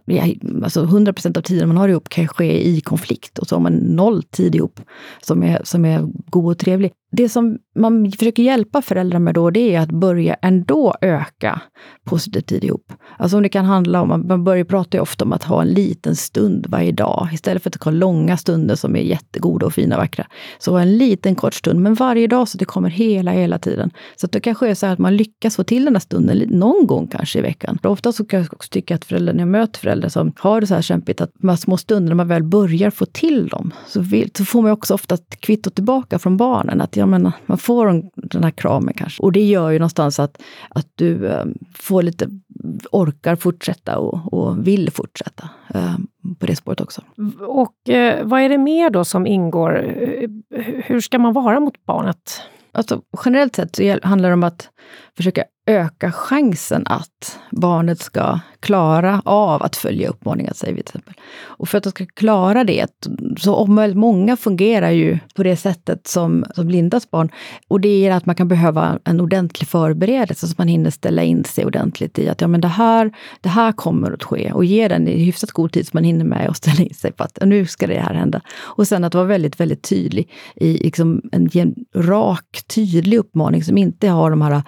alltså 0.65 0.85
100% 0.85 1.39
av 1.39 1.43
tiden 1.43 1.69
man 1.69 1.77
har 1.77 1.89
ihop 1.89 2.09
kan 2.09 2.29
ske 2.29 2.69
i 2.69 2.81
konflikt. 2.81 3.39
Och 3.39 3.47
så 3.47 3.55
har 3.57 3.61
man 3.61 3.73
noll 3.73 4.23
tid 4.23 4.55
ihop 4.55 4.81
som 5.23 5.43
är, 5.43 5.61
som 5.65 5.85
är 5.85 6.09
god 6.27 6.51
och 6.53 6.59
trevlig. 6.59 6.93
Det 7.11 7.29
som 7.29 7.59
man 7.75 8.13
försöker 8.13 8.43
hjälpa 8.43 8.83
föräldrar 8.83 9.19
med 9.19 9.35
då, 9.35 9.51
det 9.51 9.75
är 9.75 9.81
att 9.81 9.91
börja 9.91 10.35
ändå 10.35 10.95
öka 11.01 11.61
positiv 12.05 12.41
tid 12.41 12.65
ihop. 12.65 12.93
Alltså 13.17 13.37
om 13.37 13.43
det 13.43 13.49
kan 13.49 13.65
handla 13.65 14.03
om, 14.03 14.25
man 14.29 14.45
börjar 14.45 14.65
prata 14.65 14.97
ju 14.97 15.01
ofta 15.01 15.25
om 15.25 15.33
att 15.33 15.45
ha 15.45 15.63
en 15.63 15.69
liten 15.69 16.17
stund 16.17 16.67
varje 16.69 16.93
dag. 16.93 17.29
Istället 17.33 17.63
för 17.63 17.71
att 17.71 17.85
ha 17.85 17.93
långa 17.93 18.37
stunder 18.37 18.75
som 18.75 18.97
är 18.97 19.01
jättegoda 19.01 19.67
och 19.67 19.73
fina 19.73 19.97
och 19.97 20.03
vackra. 20.03 20.27
Så 20.59 20.77
en 20.77 20.99
liten 20.99 21.35
kort 21.35 21.55
stund, 21.55 21.81
men 21.81 21.95
varje 21.95 22.27
dag 22.27 22.49
så 22.49 22.57
att 22.57 22.59
det 22.59 22.65
kommer 22.65 22.91
hela, 22.91 23.31
hela 23.31 23.59
tiden. 23.59 23.91
Så 24.17 24.27
att 24.27 24.33
det 24.33 24.41
kanske 24.41 24.69
är 24.69 24.75
så 24.75 24.87
att 24.87 24.99
man 24.99 25.17
lyckas 25.17 25.57
få 25.57 25.65
till 25.65 25.85
den 25.85 25.95
här 25.95 26.01
stunden 26.01 26.43
någon 26.49 26.87
gång 26.87 27.07
kanske 27.07 27.39
i 27.39 27.43
veckan. 27.43 27.79
För 27.83 27.89
ofta 27.89 28.13
så 28.13 28.25
kan 28.25 28.41
jag 28.41 28.53
också 28.53 28.69
tycka 28.71 28.95
att 28.95 29.05
föräldrar, 29.05 29.35
när 29.35 29.41
jag 29.41 29.49
möter 29.49 29.81
föräldrar 29.81 30.09
som 30.09 30.33
har 30.37 30.61
det 30.61 30.67
så 30.67 30.75
här 30.75 30.83
kämpigt, 30.83 31.21
att 31.21 31.31
de 31.39 31.49
här 31.49 31.57
små 31.57 31.77
stunderna, 31.77 32.09
när 32.09 32.15
man 32.15 32.29
väl 32.29 32.43
börjar 32.43 32.91
få 32.91 33.07
till 33.07 33.49
dem, 33.49 33.73
så, 33.87 34.01
vill, 34.01 34.31
så 34.35 34.45
får 34.45 34.63
man 34.63 34.71
också 34.71 34.95
ofta 34.95 35.15
ett 35.15 35.41
kvitto 35.41 35.71
tillbaka 35.71 36.19
från 36.19 36.37
barnen. 36.37 36.81
Att 36.81 36.97
ja, 36.99 37.07
men, 37.07 37.33
man 37.47 37.59
får 37.59 38.03
den 38.15 38.45
här 38.45 38.51
kramen 38.51 38.95
kanske. 38.95 39.23
Och 39.23 39.33
det 39.33 39.45
gör 39.45 39.71
ju 39.71 39.79
någonstans 39.79 40.21
att, 40.21 40.43
att 40.69 40.87
du 40.95 41.27
äh, 41.27 41.45
får 41.75 42.03
lite, 42.03 42.29
orkar 42.91 43.37
fortsätta 43.37 43.99
och, 43.99 44.33
och 44.33 44.67
vill 44.67 44.91
fortsätta 44.91 45.49
äh, 45.75 45.97
på 46.39 46.47
det 46.47 46.57
spåret 46.57 46.81
också. 46.81 47.03
Och 47.41 47.89
äh, 47.89 48.27
vad 48.27 48.41
är 48.41 48.49
det 48.49 48.59
mer 48.59 48.91
då 48.91 49.05
som 49.05 49.27
ingår? 49.27 49.95
Hur 50.85 51.01
ska 51.01 51.19
man 51.19 51.33
vara 51.33 51.61
mot 51.61 51.85
barnet? 51.87 52.43
Alltså, 52.73 53.03
generellt 53.25 53.57
sett 53.57 53.77
så 53.77 53.99
handlar 54.03 54.29
det 54.29 54.35
om 54.35 54.45
att 54.45 54.71
försöka 55.17 55.45
öka 55.69 56.13
chansen 56.13 56.83
att 56.87 57.39
barnet 57.51 58.01
ska 58.01 58.41
klara 58.61 59.23
av 59.25 59.63
att 59.63 59.77
följa 59.77 60.09
uppmaningar, 60.09 60.53
säger 60.53 60.75
vi 60.75 60.83
till 60.83 60.99
exempel. 60.99 61.15
Och 61.41 61.69
för 61.69 61.79
att 61.79 61.85
de 61.85 61.91
ska 61.91 62.07
klara 62.07 62.65
det, 62.65 62.87
så 63.39 63.55
om 63.55 63.93
många 63.95 64.37
fungerar 64.37 64.91
ju 64.91 65.19
på 65.35 65.43
det 65.43 65.57
sättet 65.57 66.07
som, 66.07 66.45
som 66.55 66.69
Lindas 66.69 67.11
barn. 67.11 67.31
Och 67.69 67.81
det 67.81 68.07
är 68.07 68.13
att 68.13 68.27
man 68.27 68.35
kan 68.35 68.49
behöva 68.49 68.99
en 69.05 69.21
ordentlig 69.21 69.69
förberedelse, 69.69 70.47
så 70.47 70.53
att 70.53 70.59
man 70.59 70.69
hinner 70.69 70.91
ställa 70.91 71.23
in 71.23 71.45
sig 71.45 71.67
ordentligt 71.67 72.19
i 72.19 72.29
att 72.29 72.41
ja, 72.41 72.49
men 72.49 72.61
det, 72.61 72.69
här, 72.69 73.13
det 73.41 73.49
här 73.49 73.73
kommer 73.73 74.13
att 74.13 74.23
ske. 74.23 74.53
Och 74.53 74.65
ge 74.65 74.89
den 74.89 75.09
i 75.09 75.25
hyfsat 75.25 75.51
god 75.51 75.73
tid 75.73 75.87
så 75.87 75.91
man 75.93 76.05
hinner 76.05 76.25
med 76.25 76.49
att 76.49 76.57
ställa 76.57 76.83
in 76.83 76.95
sig 76.95 77.13
på 77.13 77.25
att 77.25 77.39
nu 77.43 77.67
ska 77.67 77.87
det 77.87 78.01
här 78.01 78.15
hända. 78.15 78.41
Och 78.61 78.89
sen 78.89 79.05
att 79.05 79.15
vara 79.15 79.25
väldigt, 79.25 79.61
väldigt 79.61 79.83
tydlig 79.83 80.31
i 80.57 80.73
liksom 80.73 81.23
en, 81.33 81.51
en 81.53 81.75
rak, 81.95 82.63
tydlig 82.75 83.19
uppmaning 83.19 83.65
som 83.65 83.79
inte 83.79 84.09
har 84.09 84.31
de 84.31 84.43
här 84.43 84.63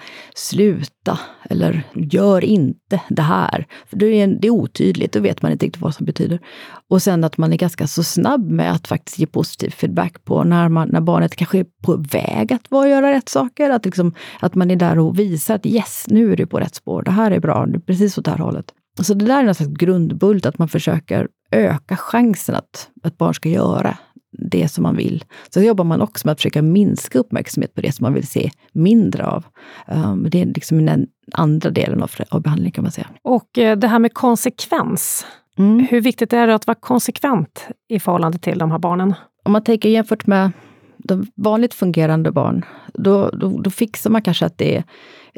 sluta 0.90 1.18
eller 1.50 1.82
gör 1.94 2.44
inte 2.44 3.00
det 3.08 3.22
här. 3.22 3.66
För 3.86 3.96
det 3.96 4.06
är, 4.06 4.26
det 4.26 4.46
är 4.46 4.50
otydligt, 4.50 5.12
då 5.12 5.20
vet 5.20 5.42
man 5.42 5.52
inte 5.52 5.66
riktigt 5.66 5.82
vad 5.82 5.94
som 5.94 6.06
betyder. 6.06 6.40
Och 6.88 7.02
sen 7.02 7.24
att 7.24 7.38
man 7.38 7.52
är 7.52 7.56
ganska 7.56 7.86
så 7.86 8.02
snabb 8.02 8.50
med 8.50 8.72
att 8.72 8.88
faktiskt 8.88 9.18
ge 9.18 9.26
positiv 9.26 9.70
feedback 9.70 10.24
på 10.24 10.44
när, 10.44 10.68
man, 10.68 10.88
när 10.88 11.00
barnet 11.00 11.36
kanske 11.36 11.58
är 11.58 11.66
på 11.82 11.96
väg 11.96 12.52
att 12.52 12.70
vara 12.70 12.88
göra 12.88 13.12
rätt 13.12 13.28
saker. 13.28 13.70
Att, 13.70 13.84
liksom, 13.84 14.14
att 14.40 14.54
man 14.54 14.70
är 14.70 14.76
där 14.76 14.98
och 14.98 15.18
visar 15.18 15.54
att 15.54 15.66
yes, 15.66 16.04
nu 16.08 16.32
är 16.32 16.36
du 16.36 16.46
på 16.46 16.58
rätt 16.58 16.74
spår. 16.74 17.02
Det 17.02 17.10
här 17.10 17.30
är 17.30 17.40
bra, 17.40 17.66
det 17.66 17.76
är 17.76 17.80
precis 17.80 18.18
åt 18.18 18.24
det 18.24 18.30
här 18.30 18.38
hållet. 18.38 18.74
Så 19.02 19.14
det 19.14 19.24
där 19.24 19.44
är 19.44 19.48
en 19.48 19.54
slags 19.54 19.72
grundbult, 19.72 20.46
att 20.46 20.58
man 20.58 20.68
försöker 20.68 21.28
öka 21.52 21.96
chansen 21.96 22.54
att 22.54 22.88
ett 23.04 23.18
barn 23.18 23.34
ska 23.34 23.48
göra 23.48 23.96
det 24.32 24.68
som 24.68 24.82
man 24.82 24.96
vill. 24.96 25.24
Så 25.48 25.60
jobbar 25.60 25.84
man 25.84 26.00
också 26.00 26.26
med 26.26 26.32
att 26.32 26.38
försöka 26.38 26.62
minska 26.62 27.18
uppmärksamhet 27.18 27.74
på 27.74 27.80
det 27.80 27.92
som 27.92 28.04
man 28.04 28.14
vill 28.14 28.26
se 28.26 28.50
mindre 28.72 29.26
av. 29.26 29.44
Um, 29.88 30.26
det 30.30 30.40
är 30.40 30.46
liksom 30.46 30.86
den 30.86 31.06
andra 31.32 31.70
delen 31.70 32.02
av, 32.02 32.10
av 32.28 32.42
behandlingen 32.42 32.72
kan 32.72 32.84
man 32.84 32.92
säga. 32.92 33.08
Och 33.22 33.58
eh, 33.58 33.78
det 33.78 33.88
här 33.88 33.98
med 33.98 34.14
konsekvens. 34.14 35.26
Mm. 35.58 35.86
Hur 35.90 36.00
viktigt 36.00 36.32
är 36.32 36.46
det 36.46 36.54
att 36.54 36.66
vara 36.66 36.78
konsekvent 36.80 37.68
i 37.88 38.00
förhållande 38.00 38.38
till 38.38 38.58
de 38.58 38.70
här 38.70 38.78
barnen? 38.78 39.14
Om 39.44 39.52
man 39.52 39.64
tänker 39.64 39.88
jämfört 39.88 40.26
med 40.26 40.50
de 41.04 41.26
vanligt 41.34 41.74
fungerande 41.74 42.32
barn, 42.32 42.64
då, 42.94 43.30
då, 43.30 43.60
då 43.60 43.70
fixar 43.70 44.10
man 44.10 44.22
kanske 44.22 44.46
att 44.46 44.58
det 44.58 44.76
är, 44.76 44.84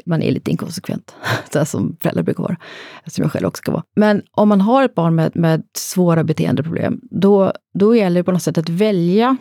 man 0.05 0.21
är 0.21 0.31
lite 0.31 0.51
inkonsekvent, 0.51 1.15
så 1.53 1.65
som 1.65 1.97
föräldrar 2.01 2.23
brukar 2.23 2.43
vara, 2.43 2.57
som 3.05 3.21
jag 3.21 3.31
själv 3.31 3.47
också 3.47 3.59
ska 3.59 3.71
vara. 3.71 3.83
Men 3.95 4.21
om 4.31 4.49
man 4.49 4.61
har 4.61 4.83
ett 4.83 4.95
barn 4.95 5.15
med, 5.15 5.35
med 5.35 5.63
svåra 5.77 6.23
beteendeproblem, 6.23 7.01
då, 7.11 7.53
då 7.73 7.95
gäller 7.95 8.19
det 8.19 8.23
på 8.23 8.31
något 8.31 8.43
sätt 8.43 8.57
att 8.57 8.69
välja 8.69 9.37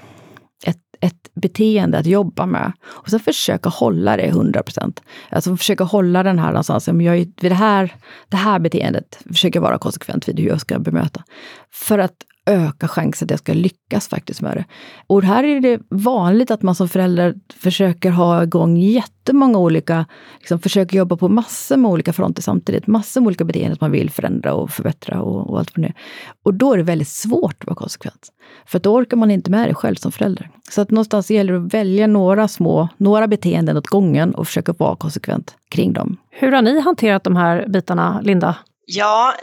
ett, 0.66 0.81
ett 1.01 1.31
beteende 1.35 1.99
att 1.99 2.07
jobba 2.07 2.46
med 2.46 2.73
och 2.85 3.09
sen 3.09 3.20
försöka 3.20 3.68
hålla 3.68 4.16
det 4.16 4.23
100 4.23 4.62
procent. 4.62 5.03
Alltså 5.31 5.57
försöka 5.57 5.85
hålla 5.85 6.23
den 6.23 6.38
här 6.38 6.49
någonstans, 6.49 6.88
jag 6.88 7.16
vid 7.16 7.35
det 7.40 7.55
här, 7.55 7.94
det 8.29 8.37
här 8.37 8.59
beteendet 8.59 9.18
försöker 9.27 9.61
vara 9.61 9.79
konsekvent 9.79 10.29
vid 10.29 10.40
hur 10.40 10.49
jag 10.49 10.61
ska 10.61 10.79
bemöta. 10.79 11.23
För 11.73 11.99
att 11.99 12.16
öka 12.46 12.88
chansen 12.88 13.26
att 13.26 13.31
jag 13.31 13.38
ska 13.38 13.52
lyckas 13.52 14.09
faktiskt 14.09 14.40
med 14.40 14.57
det. 14.57 14.64
Och 15.07 15.22
här 15.22 15.44
är 15.44 15.61
det 15.61 15.81
vanligt 15.88 16.50
att 16.50 16.62
man 16.62 16.74
som 16.74 16.88
förälder 16.88 17.35
försöker 17.55 18.11
ha 18.11 18.42
igång 18.42 18.76
jättemånga 18.76 19.59
olika, 19.59 20.07
liksom 20.38 20.59
försöker 20.59 20.98
jobba 20.98 21.16
på 21.16 21.28
massor 21.28 21.76
med 21.76 21.90
olika 21.90 22.12
fronter 22.12 22.42
samtidigt. 22.42 22.87
Massor 22.87 23.20
med 23.20 23.26
olika 23.26 23.44
beteenden 23.44 23.76
som 23.76 23.85
man 23.85 23.92
vill 23.92 24.11
förändra 24.11 24.55
och 24.55 24.70
förbättra 24.70 25.20
och, 25.20 25.50
och 25.50 25.59
allt 25.59 25.70
vad 25.76 25.87
det. 25.87 25.92
Och 26.42 26.55
då 26.55 26.72
är 26.72 26.76
det 26.76 26.83
väldigt 26.83 27.09
svårt 27.09 27.57
att 27.61 27.66
vara 27.66 27.76
konsekvent. 27.76 28.28
För 28.66 28.78
då 28.78 28.94
orkar 28.94 29.16
man 29.16 29.31
inte 29.31 29.50
med 29.50 29.68
det 29.68 29.74
själv 29.74 29.94
som 29.94 30.12
förälder. 30.12 30.50
Så 30.70 30.81
att 30.81 30.90
någonstans 30.90 31.31
gäller 31.31 31.52
det 31.52 31.59
att 31.59 31.74
välja 31.74 32.07
några 32.07 32.48
små, 32.48 32.88
några 32.96 33.28
beteenden 33.28 33.76
åt 33.76 33.87
gången 33.87 34.35
och 34.35 34.46
försöka 34.46 34.72
vara 34.72 34.96
konsekvent 34.96 35.57
kring 35.68 35.92
dem. 35.92 36.16
Hur 36.31 36.52
har 36.52 36.62
ni 36.62 36.81
hanterat 36.81 37.24
de 37.24 37.37
här 37.37 37.66
bitarna, 37.68 38.20
Linda? 38.20 38.57
Ja, 38.87 39.35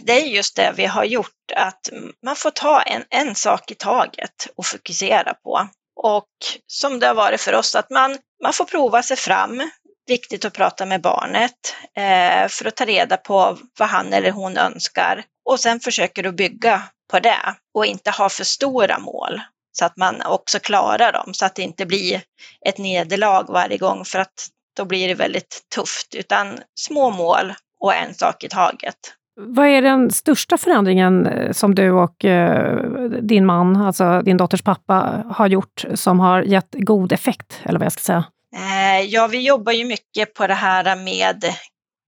det 0.00 0.12
är 0.12 0.26
just 0.26 0.56
det 0.56 0.72
vi 0.76 0.86
har 0.86 1.04
gjort, 1.04 1.52
att 1.56 1.90
man 2.24 2.36
får 2.36 2.50
ta 2.50 2.82
en, 2.82 3.04
en 3.10 3.34
sak 3.34 3.70
i 3.70 3.74
taget 3.74 4.48
och 4.56 4.66
fokusera 4.66 5.34
på. 5.34 5.68
Och 5.96 6.28
som 6.66 7.00
det 7.00 7.06
har 7.06 7.14
varit 7.14 7.40
för 7.40 7.54
oss, 7.54 7.74
att 7.74 7.90
man, 7.90 8.18
man 8.42 8.52
får 8.52 8.64
prova 8.64 9.02
sig 9.02 9.16
fram. 9.16 9.70
Viktigt 10.06 10.44
att 10.44 10.52
prata 10.52 10.86
med 10.86 11.00
barnet 11.00 11.76
eh, 11.96 12.48
för 12.48 12.64
att 12.64 12.76
ta 12.76 12.84
reda 12.84 13.16
på 13.16 13.58
vad 13.78 13.88
han 13.88 14.12
eller 14.12 14.30
hon 14.30 14.56
önskar. 14.56 15.24
Och 15.44 15.60
sen 15.60 15.80
försöker 15.80 16.22
du 16.22 16.32
bygga 16.32 16.82
på 17.10 17.20
det 17.20 17.54
och 17.74 17.86
inte 17.86 18.10
ha 18.10 18.28
för 18.28 18.44
stora 18.44 18.98
mål 18.98 19.40
så 19.78 19.84
att 19.84 19.96
man 19.96 20.22
också 20.22 20.60
klarar 20.60 21.12
dem, 21.12 21.34
så 21.34 21.46
att 21.46 21.54
det 21.54 21.62
inte 21.62 21.86
blir 21.86 22.22
ett 22.66 22.78
nederlag 22.78 23.44
varje 23.48 23.78
gång, 23.78 24.04
för 24.04 24.18
att 24.18 24.48
då 24.76 24.84
blir 24.84 25.08
det 25.08 25.14
väldigt 25.14 25.66
tufft, 25.74 26.14
utan 26.14 26.60
små 26.80 27.10
mål 27.10 27.54
och 27.80 27.94
en 27.94 28.14
sak 28.14 28.44
i 28.44 28.48
taget. 28.48 28.96
Vad 29.40 29.66
är 29.66 29.82
den 29.82 30.10
största 30.10 30.58
förändringen 30.58 31.26
eh, 31.26 31.52
som 31.52 31.74
du 31.74 31.90
och 31.90 32.24
eh, 32.24 32.76
din 33.22 33.46
man, 33.46 33.76
alltså 33.76 34.22
din 34.22 34.36
dotters 34.36 34.62
pappa, 34.62 35.24
har 35.30 35.46
gjort 35.46 35.84
som 35.94 36.20
har 36.20 36.42
gett 36.42 36.68
god 36.72 37.12
effekt, 37.12 37.60
eller 37.62 37.78
vad 37.78 37.86
jag 37.86 37.92
ska 37.92 38.02
säga? 38.02 38.24
Eh, 38.56 39.00
ja, 39.00 39.26
vi 39.26 39.46
jobbar 39.46 39.72
ju 39.72 39.84
mycket 39.84 40.34
på 40.34 40.46
det 40.46 40.54
här 40.54 40.96
med 40.96 41.44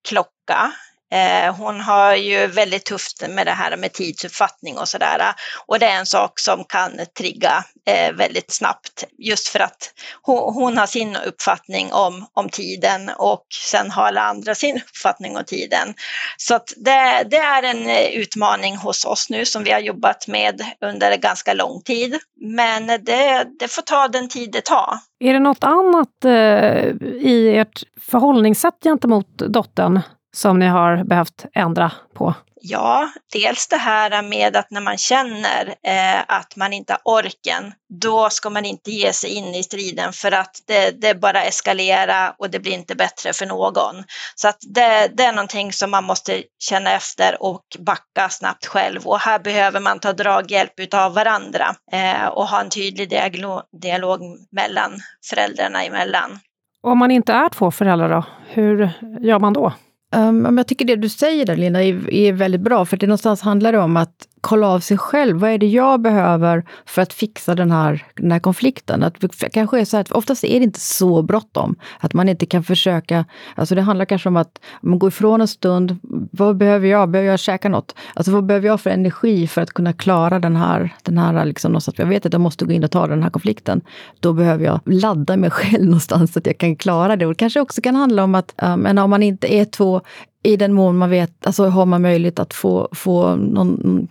klocka, 0.09 0.73
Eh, 1.13 1.55
hon 1.57 1.81
har 1.81 2.15
ju 2.15 2.47
väldigt 2.47 2.85
tufft 2.85 3.29
med 3.29 3.47
det 3.47 3.53
här 3.53 3.77
med 3.77 3.93
tidsuppfattning 3.93 4.79
och 4.79 4.89
sådär. 4.89 5.35
Och 5.67 5.79
det 5.79 5.87
är 5.87 5.99
en 5.99 6.07
sak 6.07 6.39
som 6.39 6.65
kan 6.65 6.93
trigga 7.19 7.65
eh, 7.87 8.13
väldigt 8.13 8.53
snabbt 8.53 9.05
just 9.19 9.49
för 9.49 9.61
att 9.61 9.93
hon, 10.23 10.55
hon, 10.55 10.79
har 10.79 10.87
sin 10.87 11.17
uppfattning 11.17 11.93
om, 11.93 12.27
om 12.35 12.49
tiden 12.49 13.11
och 13.19 13.47
sen 13.71 13.91
har 13.91 14.03
alla 14.03 14.21
andra 14.21 14.55
sin 14.55 14.77
uppfattning 14.89 15.37
om 15.37 15.45
tiden. 15.45 15.95
Så 16.37 16.55
att 16.55 16.73
det, 16.77 17.27
det 17.31 17.37
är 17.37 17.63
en 17.63 17.87
eh, 17.87 18.21
utmaning 18.21 18.77
hos 18.77 19.05
oss 19.05 19.31
nu 19.31 19.45
som 19.45 19.65
vi 19.65 19.71
har 19.71 19.81
jobbat 19.81 20.27
med 20.29 20.63
under 20.85 21.17
ganska 21.17 21.55
lång 21.55 21.83
tid. 21.83 22.19
Men 22.41 22.87
det, 22.87 23.47
det 23.59 23.69
får 23.69 23.83
ta 23.83 24.09
den 24.09 24.29
tid 24.29 24.53
det 24.53 24.65
tar. 24.65 24.95
Är 25.21 25.33
det 25.33 25.41
något 25.41 25.65
annat 25.65 26.25
eh, 26.25 27.09
i 27.21 27.57
ert 27.57 27.83
förhållningssätt 28.11 28.79
gentemot 28.85 29.39
dottern 29.39 30.01
som 30.33 30.59
ni 30.59 30.67
har 30.67 31.05
behövt 31.05 31.45
ändra 31.55 31.93
på? 32.15 32.35
Ja, 32.63 33.09
dels 33.33 33.69
det 33.69 33.77
här 33.77 34.23
med 34.23 34.57
att 34.57 34.71
när 34.71 34.81
man 34.81 34.99
känner 34.99 35.75
eh, 35.87 36.21
att 36.27 36.57
man 36.57 36.73
inte 36.73 36.93
har 36.93 37.13
orken, 37.15 37.73
då 38.01 38.31
ska 38.31 38.51
man 38.51 38.65
inte 38.65 38.91
ge 38.91 39.13
sig 39.13 39.31
in 39.31 39.55
i 39.55 39.63
striden 39.63 40.13
för 40.13 40.33
att 40.33 40.57
det, 40.67 41.01
det 41.01 41.15
bara 41.15 41.43
eskalerar 41.43 42.35
och 42.39 42.51
det 42.51 42.59
blir 42.59 42.73
inte 42.73 42.95
bättre 42.95 43.33
för 43.33 43.47
någon. 43.47 44.05
Så 44.35 44.49
att 44.49 44.59
det, 44.75 45.11
det, 45.17 45.25
är 45.25 45.33
någonting 45.33 45.73
som 45.73 45.91
man 45.91 46.05
måste 46.05 46.43
känna 46.59 46.93
efter 46.93 47.43
och 47.43 47.65
backa 47.79 48.29
snabbt 48.29 48.67
själv. 48.67 49.07
Och 49.07 49.19
här 49.19 49.39
behöver 49.39 49.81
man 49.81 49.99
ta 49.99 50.13
draghjälp 50.13 50.95
av 50.95 51.15
varandra 51.15 51.75
eh, 51.93 52.27
och 52.27 52.49
ha 52.49 52.61
en 52.61 52.71
tydlig 52.71 53.11
dialog, 53.11 53.63
dialog 53.83 54.21
mellan 54.53 54.91
föräldrarna 55.31 55.85
emellan. 55.85 56.39
Om 56.83 56.99
man 56.99 57.11
inte 57.11 57.33
är 57.33 57.49
två 57.49 57.71
föräldrar 57.71 58.09
då, 58.09 58.25
hur 58.49 58.91
gör 59.21 59.39
man 59.39 59.53
då? 59.53 59.73
Um, 60.17 60.57
jag 60.57 60.67
tycker 60.67 60.85
det 60.85 60.97
du 60.97 61.09
säger 61.09 61.47
där, 61.47 61.57
Linda, 61.57 61.83
är, 61.83 62.15
är 62.15 62.33
väldigt 62.33 62.61
bra. 62.61 62.85
För 62.85 62.97
det 62.97 63.07
någonstans 63.07 63.43
handlar 63.43 63.73
om 63.73 63.97
att 63.97 64.29
kolla 64.41 64.67
av 64.67 64.81
sig 64.81 64.99
själv. 64.99 65.37
Vad 65.37 65.51
är 65.51 65.59
det 65.59 65.67
jag 65.67 66.01
behöver 66.01 66.65
för 66.87 67.03
att 67.03 67.13
fixa 67.13 67.55
den 67.55 67.71
här, 67.71 68.05
den 68.15 68.33
här 68.33 68.39
konflikten? 68.39 69.03
Att 69.03 69.21
det 69.21 69.51
kanske 69.53 69.81
är 69.81 69.85
så 69.85 69.97
här, 69.97 70.07
oftast 70.11 70.45
är 70.45 70.59
det 70.59 70.65
inte 70.65 70.81
så 70.81 71.23
bråttom. 71.23 71.77
Att 71.99 72.15
man 72.15 72.29
inte 72.29 72.47
kan 72.47 72.63
försöka... 72.63 73.25
Alltså 73.55 73.75
det 73.75 73.83
handlar 73.83 74.05
kanske 74.05 74.29
om 74.29 74.37
att 74.37 74.59
man 74.81 74.99
går 74.99 75.09
ifrån 75.09 75.41
en 75.41 75.49
stund. 75.49 75.99
Vad 76.33 76.57
behöver 76.57 76.89
jag? 76.89 77.09
Behöver 77.09 77.31
jag 77.31 77.41
käka 77.41 77.69
något? 77.69 77.95
Alltså 78.15 78.33
vad 78.33 78.47
behöver 78.47 78.67
jag 78.67 78.81
för 78.81 78.91
energi 78.91 79.47
för 79.47 79.63
att 79.63 79.71
kunna 79.73 79.93
klara 79.93 80.39
den 80.39 80.57
här... 80.57 80.95
Den 81.03 81.19
här 81.19 81.45
liksom, 81.45 81.73
någonstans. 81.73 81.99
Jag 81.99 82.07
vet 82.07 82.27
att 82.27 82.33
jag 82.33 82.41
måste 82.41 82.65
gå 82.65 82.73
in 82.73 82.85
och 82.85 82.91
ta 82.91 83.07
den 83.07 83.23
här 83.23 83.31
konflikten. 83.31 83.81
Då 84.21 84.33
behöver 84.33 84.65
jag 84.65 84.81
ladda 84.85 85.37
mig 85.37 85.51
själv 85.61 85.85
någonstans 85.85 86.33
så 86.33 86.39
att 86.39 86.47
jag 86.47 86.59
kan 86.59 86.77
klara 86.77 87.17
det. 87.17 87.27
Och 87.27 87.33
det 87.33 87.39
kanske 87.39 87.61
också 87.61 87.81
kan 87.81 87.97
handla 87.97 88.25
om 88.25 88.35
att 88.35 88.55
um, 88.63 88.81
men 88.81 88.99
om 88.99 89.11
man 89.11 89.23
inte 89.23 89.55
är 89.55 89.65
två 89.65 90.01
i 90.43 90.57
den 90.57 90.73
mån 90.73 90.97
man 90.99 91.11
vet, 91.11 91.47
alltså 91.47 91.65
har 91.65 91.87
man 91.87 92.03
möjlighet 92.03 92.39
att 92.39 92.55
få, 92.55 92.89
få 92.93 93.37
någon, 93.37 94.09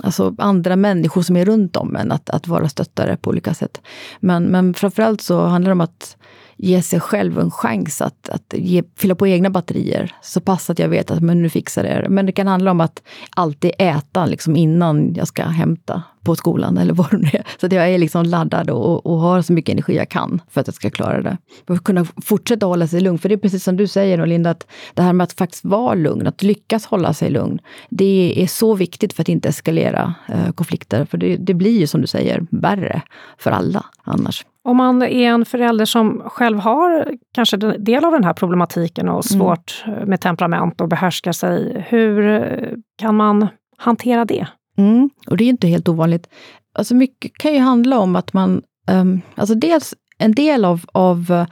alltså 0.00 0.34
andra 0.38 0.76
människor 0.76 1.22
som 1.22 1.36
är 1.36 1.44
runt 1.44 1.76
om 1.76 1.96
en, 1.96 2.12
att, 2.12 2.30
att 2.30 2.48
vara 2.48 2.68
stöttare 2.68 3.16
på 3.16 3.30
olika 3.30 3.54
sätt. 3.54 3.80
Men, 4.20 4.44
men 4.44 4.74
framförallt 4.74 5.20
så 5.20 5.40
handlar 5.46 5.68
det 5.68 5.72
om 5.72 5.80
att 5.80 6.16
ge 6.62 6.82
sig 6.82 7.00
själv 7.00 7.38
en 7.38 7.50
chans 7.50 8.00
att, 8.02 8.28
att 8.28 8.54
ge, 8.56 8.82
fylla 8.96 9.14
på 9.14 9.26
egna 9.26 9.50
batterier. 9.50 10.14
Så 10.22 10.40
pass 10.40 10.70
att 10.70 10.78
jag 10.78 10.88
vet 10.88 11.10
att 11.10 11.22
men 11.22 11.42
nu 11.42 11.48
fixar 11.48 11.82
det. 11.82 12.06
Men 12.08 12.26
det 12.26 12.32
kan 12.32 12.46
handla 12.46 12.70
om 12.70 12.80
att 12.80 13.02
alltid 13.36 13.72
äta 13.78 14.26
liksom 14.26 14.56
innan 14.56 15.14
jag 15.14 15.28
ska 15.28 15.42
hämta 15.42 16.02
på 16.24 16.36
skolan 16.36 16.78
eller 16.78 16.94
vad 16.94 17.10
det 17.10 17.36
är. 17.36 17.46
Så 17.60 17.66
att 17.66 17.72
jag 17.72 17.88
är 17.88 17.98
liksom 17.98 18.22
laddad 18.24 18.70
och, 18.70 19.06
och, 19.06 19.18
har 19.18 19.42
så 19.42 19.52
mycket 19.52 19.72
energi 19.72 19.96
jag 19.96 20.08
kan 20.08 20.42
för 20.50 20.60
att 20.60 20.66
jag 20.66 20.74
ska 20.74 20.90
klara 20.90 21.22
det. 21.22 21.38
För 21.66 21.74
att 21.74 21.84
kunna 21.84 22.06
fortsätta 22.22 22.66
hålla 22.66 22.86
sig 22.86 23.00
lugn. 23.00 23.18
För 23.18 23.28
det 23.28 23.34
är 23.34 23.38
precis 23.38 23.64
som 23.64 23.76
du 23.76 23.86
säger 23.86 24.26
Linda, 24.26 24.50
att 24.50 24.66
det 24.94 25.02
här 25.02 25.12
med 25.12 25.24
att 25.24 25.32
faktiskt 25.32 25.64
vara 25.64 25.94
lugn, 25.94 26.26
att 26.26 26.42
lyckas 26.42 26.86
hålla 26.86 27.14
sig 27.14 27.30
lugn. 27.30 27.58
Det 27.90 28.42
är 28.42 28.46
så 28.46 28.74
viktigt 28.74 29.12
för 29.12 29.22
att 29.22 29.28
inte 29.28 29.48
eskalera 29.48 30.14
eh, 30.28 30.52
konflikter. 30.52 31.04
För 31.04 31.18
det, 31.18 31.36
det 31.36 31.54
blir 31.54 31.78
ju 31.78 31.86
som 31.86 32.00
du 32.00 32.06
säger 32.06 32.46
värre 32.50 33.02
för 33.38 33.50
alla 33.50 33.84
annars. 34.04 34.44
Om 34.64 34.76
man 34.76 35.02
är 35.02 35.28
en 35.28 35.44
förälder 35.44 35.84
som 35.84 36.22
själv 36.26 36.58
har 36.58 37.14
kanske 37.34 37.56
del 37.56 38.04
av 38.04 38.12
den 38.12 38.24
här 38.24 38.32
problematiken 38.32 39.08
och 39.08 39.12
mm. 39.12 39.22
svårt 39.22 39.84
mm. 39.86 40.08
med 40.08 40.20
temperament 40.20 40.80
och 40.80 40.88
behärskar 40.88 41.32
sig, 41.32 41.86
hur 41.88 42.76
kan 42.98 43.16
man 43.16 43.48
hantera 43.76 44.24
det? 44.24 44.46
Mm. 44.78 45.10
Och 45.26 45.36
det 45.36 45.44
är 45.44 45.48
inte 45.48 45.66
helt 45.66 45.88
ovanligt. 45.88 46.28
Alltså 46.74 46.94
mycket 46.94 47.38
kan 47.38 47.52
ju 47.52 47.58
handla 47.58 47.98
om 47.98 48.16
att 48.16 48.32
man... 48.32 48.62
Um, 48.90 49.20
alltså 49.34 49.54
dels 49.54 49.94
en 50.18 50.32
del 50.32 50.64
av, 50.64 50.80
av 50.92 51.46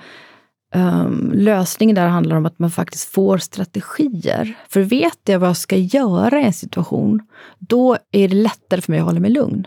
um, 0.74 1.32
lösningen 1.34 1.94
där 1.94 2.08
handlar 2.08 2.36
om 2.36 2.46
att 2.46 2.58
man 2.58 2.70
faktiskt 2.70 3.12
får 3.12 3.38
strategier. 3.38 4.58
För 4.68 4.80
vet 4.80 5.18
jag 5.24 5.38
vad 5.38 5.48
jag 5.48 5.56
ska 5.56 5.76
göra 5.76 6.40
i 6.40 6.44
en 6.44 6.52
situation, 6.52 7.22
då 7.58 7.96
är 8.12 8.28
det 8.28 8.34
lättare 8.34 8.80
för 8.80 8.92
mig 8.92 9.00
att 9.00 9.06
hålla 9.06 9.20
mig 9.20 9.30
lugn. 9.30 9.66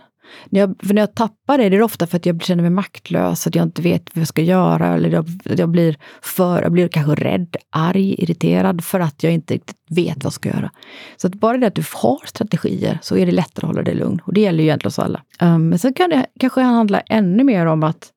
När 0.49 0.59
jag, 0.59 0.75
för 0.83 0.93
när 0.93 1.01
jag 1.01 1.15
tappar 1.15 1.57
det, 1.57 1.69
det 1.69 1.75
är 1.75 1.79
det 1.79 1.85
ofta 1.85 2.07
för 2.07 2.17
att 2.17 2.25
jag 2.25 2.43
känner 2.43 2.61
mig 2.61 2.71
maktlös, 2.71 3.47
att 3.47 3.55
jag 3.55 3.63
inte 3.63 3.81
vet 3.81 4.03
vad 4.13 4.21
jag 4.21 4.27
ska 4.27 4.41
göra. 4.41 4.87
Eller 4.87 5.09
jag, 5.09 5.25
jag, 5.43 5.69
blir 5.69 5.97
för, 6.21 6.61
jag 6.61 6.71
blir 6.71 6.87
kanske 6.87 7.15
rädd, 7.15 7.55
arg, 7.69 8.13
irriterad 8.23 8.83
för 8.83 8.99
att 8.99 9.23
jag 9.23 9.33
inte 9.33 9.53
riktigt 9.53 9.77
vet 9.89 10.15
vad 10.15 10.25
jag 10.25 10.33
ska 10.33 10.49
göra. 10.49 10.71
Så 11.17 11.27
att 11.27 11.35
bara 11.35 11.57
det 11.57 11.67
att 11.67 11.75
du 11.75 11.83
har 11.95 12.25
strategier 12.25 12.99
så 13.01 13.17
är 13.17 13.25
det 13.25 13.31
lättare 13.31 13.65
att 13.65 13.69
hålla 13.69 13.81
dig 13.81 13.95
lugn. 13.95 14.21
Och 14.25 14.33
det 14.33 14.41
gäller 14.41 14.59
ju 14.59 14.65
egentligen 14.65 14.87
oss 14.87 14.99
alla. 14.99 15.21
Um, 15.41 15.69
men 15.69 15.79
sen 15.79 15.93
kan 15.93 16.09
det 16.09 16.25
kanske 16.39 16.61
handla 16.61 16.99
ännu 16.99 17.43
mer 17.43 17.65
om 17.65 17.83
att 17.83 18.11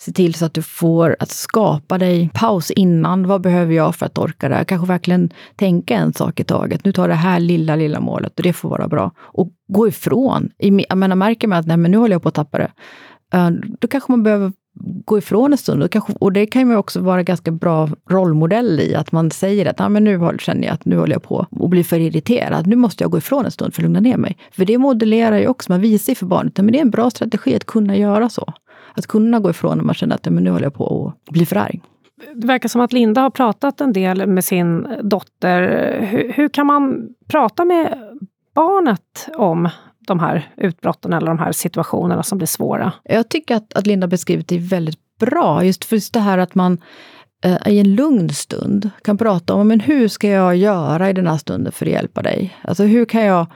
se 0.00 0.12
till 0.12 0.34
så 0.34 0.44
att 0.44 0.54
du 0.54 0.62
får 0.62 1.16
att 1.18 1.30
skapa 1.30 1.98
dig 1.98 2.30
paus 2.34 2.70
innan. 2.70 3.26
Vad 3.26 3.40
behöver 3.40 3.74
jag 3.74 3.94
för 3.94 4.06
att 4.06 4.18
orka 4.18 4.48
det 4.48 4.54
här? 4.54 4.64
Kanske 4.64 4.86
verkligen 4.86 5.30
tänka 5.56 5.94
en 5.94 6.12
sak 6.12 6.40
i 6.40 6.44
taget. 6.44 6.84
Nu 6.84 6.92
tar 6.92 7.08
det 7.08 7.14
här 7.14 7.40
lilla, 7.40 7.76
lilla 7.76 8.00
målet 8.00 8.36
och 8.36 8.42
det 8.42 8.52
får 8.52 8.68
vara 8.68 8.88
bra. 8.88 9.12
Och 9.18 9.48
gå 9.68 9.88
ifrån. 9.88 10.50
Jag 10.58 10.98
menar, 10.98 11.16
märker 11.16 11.48
man 11.48 11.58
att 11.58 11.66
nej, 11.66 11.76
men 11.76 11.90
nu 11.90 11.96
håller 11.96 12.14
jag 12.14 12.22
på 12.22 12.28
att 12.28 12.34
tappa 12.34 12.58
det. 12.58 12.70
Eh, 13.32 13.50
då 13.80 13.88
kanske 13.88 14.12
man 14.12 14.22
behöver 14.22 14.52
gå 15.04 15.18
ifrån 15.18 15.52
en 15.52 15.58
stund. 15.58 15.82
Och, 15.82 15.90
kanske, 15.90 16.12
och 16.20 16.32
det 16.32 16.46
kan 16.46 16.70
ju 16.70 16.76
också 16.76 17.00
vara 17.00 17.22
ganska 17.22 17.50
bra 17.50 17.88
rollmodell 18.10 18.80
i, 18.80 18.94
att 18.94 19.12
man 19.12 19.30
säger 19.30 19.66
att 19.66 19.80
ah, 19.80 19.88
men 19.88 20.04
nu 20.04 20.38
känner 20.38 20.66
jag 20.66 20.74
att 20.74 20.84
nu 20.84 20.96
håller 20.96 21.12
jag 21.12 21.22
på 21.22 21.46
att 21.60 21.70
bli 21.70 21.84
för 21.84 21.98
irriterad. 21.98 22.66
Nu 22.66 22.76
måste 22.76 23.04
jag 23.04 23.10
gå 23.10 23.18
ifrån 23.18 23.44
en 23.44 23.50
stund 23.50 23.74
för 23.74 23.82
att 23.82 23.84
lugna 23.84 24.00
ner 24.00 24.16
mig. 24.16 24.36
För 24.52 24.64
det 24.64 24.78
modellerar 24.78 25.38
ju 25.38 25.46
också, 25.46 25.72
man 25.72 25.80
visar 25.80 26.10
ju 26.10 26.14
för 26.14 26.26
barnet 26.26 26.58
att 26.58 26.66
det 26.66 26.78
är 26.78 26.82
en 26.82 26.90
bra 26.90 27.10
strategi 27.10 27.56
att 27.56 27.66
kunna 27.66 27.96
göra 27.96 28.28
så. 28.28 28.52
Att 28.94 29.06
kunna 29.06 29.40
gå 29.40 29.50
ifrån 29.50 29.78
när 29.78 29.84
man 29.84 29.94
känner 29.94 30.14
att 30.14 30.24
men 30.24 30.44
nu 30.44 30.50
håller 30.50 30.66
jag 30.66 30.74
på 30.74 31.12
att 31.26 31.32
bli 31.32 31.46
för 31.46 31.56
arg. 31.56 31.80
Det 32.34 32.46
verkar 32.46 32.68
som 32.68 32.80
att 32.80 32.92
Linda 32.92 33.20
har 33.20 33.30
pratat 33.30 33.80
en 33.80 33.92
del 33.92 34.26
med 34.26 34.44
sin 34.44 34.86
dotter. 35.02 35.62
Hur, 36.10 36.32
hur 36.32 36.48
kan 36.48 36.66
man 36.66 37.08
prata 37.28 37.64
med 37.64 37.98
barnet 38.54 39.28
om 39.36 39.68
de 40.06 40.20
här 40.20 40.50
utbrotten 40.56 41.12
eller 41.12 41.26
de 41.26 41.38
här 41.38 41.52
situationerna 41.52 42.22
som 42.22 42.38
blir 42.38 42.46
svåra? 42.46 42.92
Jag 43.02 43.28
tycker 43.28 43.56
att, 43.56 43.74
att 43.74 43.86
Linda 43.86 44.06
beskrivit 44.06 44.48
det 44.48 44.58
väldigt 44.58 45.18
bra. 45.20 45.64
Just 45.64 45.84
för 45.84 45.96
just 45.96 46.12
det 46.12 46.20
här 46.20 46.38
att 46.38 46.54
man 46.54 46.78
eh, 47.44 47.68
i 47.68 47.78
en 47.78 47.94
lugn 47.94 48.28
stund 48.28 48.90
kan 49.02 49.18
prata 49.18 49.54
om 49.54 49.68
men 49.68 49.80
hur 49.80 50.08
ska 50.08 50.28
jag 50.28 50.56
göra 50.56 51.10
i 51.10 51.12
den 51.12 51.26
här 51.26 51.36
stunden 51.36 51.72
för 51.72 51.86
att 51.86 51.92
hjälpa 51.92 52.22
dig. 52.22 52.56
Alltså 52.62 52.84
hur 52.84 53.04
kan 53.04 53.22
jag 53.22 53.46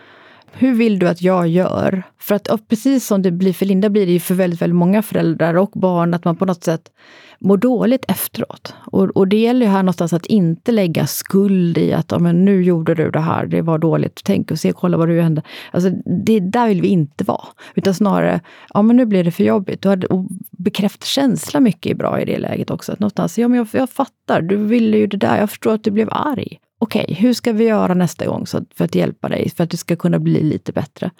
hur 0.56 0.74
vill 0.74 0.98
du 0.98 1.08
att 1.08 1.22
jag 1.22 1.48
gör? 1.48 2.02
För 2.18 2.34
att 2.34 2.68
precis 2.68 3.06
som 3.06 3.22
det 3.22 3.30
blir 3.30 3.52
för 3.52 3.66
Linda 3.66 3.90
blir 3.90 4.06
det 4.06 4.12
ju 4.12 4.20
för 4.20 4.34
väldigt, 4.34 4.62
väldigt 4.62 4.76
många 4.76 5.02
föräldrar 5.02 5.54
och 5.54 5.70
barn 5.70 6.14
att 6.14 6.24
man 6.24 6.36
på 6.36 6.44
något 6.44 6.64
sätt 6.64 6.90
mår 7.38 7.56
dåligt 7.56 8.04
efteråt. 8.08 8.74
Och, 8.86 9.02
och 9.02 9.28
det 9.28 9.36
gäller 9.36 9.66
ju 9.66 9.72
här 9.72 9.82
någonstans 9.82 10.12
att 10.12 10.26
inte 10.26 10.72
lägga 10.72 11.06
skuld 11.06 11.78
i 11.78 11.92
att 11.92 12.20
men 12.20 12.44
nu 12.44 12.62
gjorde 12.62 12.94
du 12.94 13.10
det 13.10 13.20
här, 13.20 13.46
det 13.46 13.62
var 13.62 13.78
dåligt, 13.78 14.20
tänk 14.24 14.50
och 14.50 14.58
se, 14.58 14.72
kolla 14.72 14.96
vad 14.96 15.08
du 15.08 15.20
hände. 15.20 15.42
Alltså, 15.72 15.90
det, 16.24 16.40
där 16.40 16.68
vill 16.68 16.82
vi 16.82 16.88
inte 16.88 17.24
vara. 17.24 17.46
Utan 17.74 17.94
snarare, 17.94 18.40
ja 18.74 18.82
men 18.82 18.96
nu 18.96 19.06
blir 19.06 19.24
det 19.24 19.30
för 19.30 19.44
jobbigt. 19.44 19.86
Och, 19.86 20.04
och 20.04 20.26
bekräfta 20.50 21.04
känsla 21.04 21.60
mycket 21.60 21.92
är 21.92 21.96
bra 21.96 22.20
i 22.20 22.24
det 22.24 22.38
läget 22.38 22.70
också. 22.70 22.92
Att 22.92 23.00
någonstans, 23.00 23.38
ja 23.38 23.48
men 23.48 23.58
jag, 23.58 23.66
jag 23.72 23.90
fattar, 23.90 24.42
du 24.42 24.56
ville 24.56 24.96
ju 24.96 25.06
det 25.06 25.16
där, 25.16 25.38
jag 25.38 25.50
förstår 25.50 25.74
att 25.74 25.84
du 25.84 25.90
blev 25.90 26.08
arg 26.10 26.58
okej, 26.84 27.04
okay, 27.08 27.14
hur 27.14 27.32
ska 27.32 27.52
vi 27.52 27.64
göra 27.64 27.94
nästa 27.94 28.26
gång 28.26 28.46
så 28.46 28.58
att, 28.58 28.64
för 28.74 28.84
att 28.84 28.94
hjälpa 28.94 29.28
dig, 29.28 29.50
för 29.56 29.64
att 29.64 29.70
det 29.70 29.76
ska 29.76 29.96
kunna 29.96 30.18
bli 30.18 30.42
lite 30.42 30.72
bättre? 30.72 31.10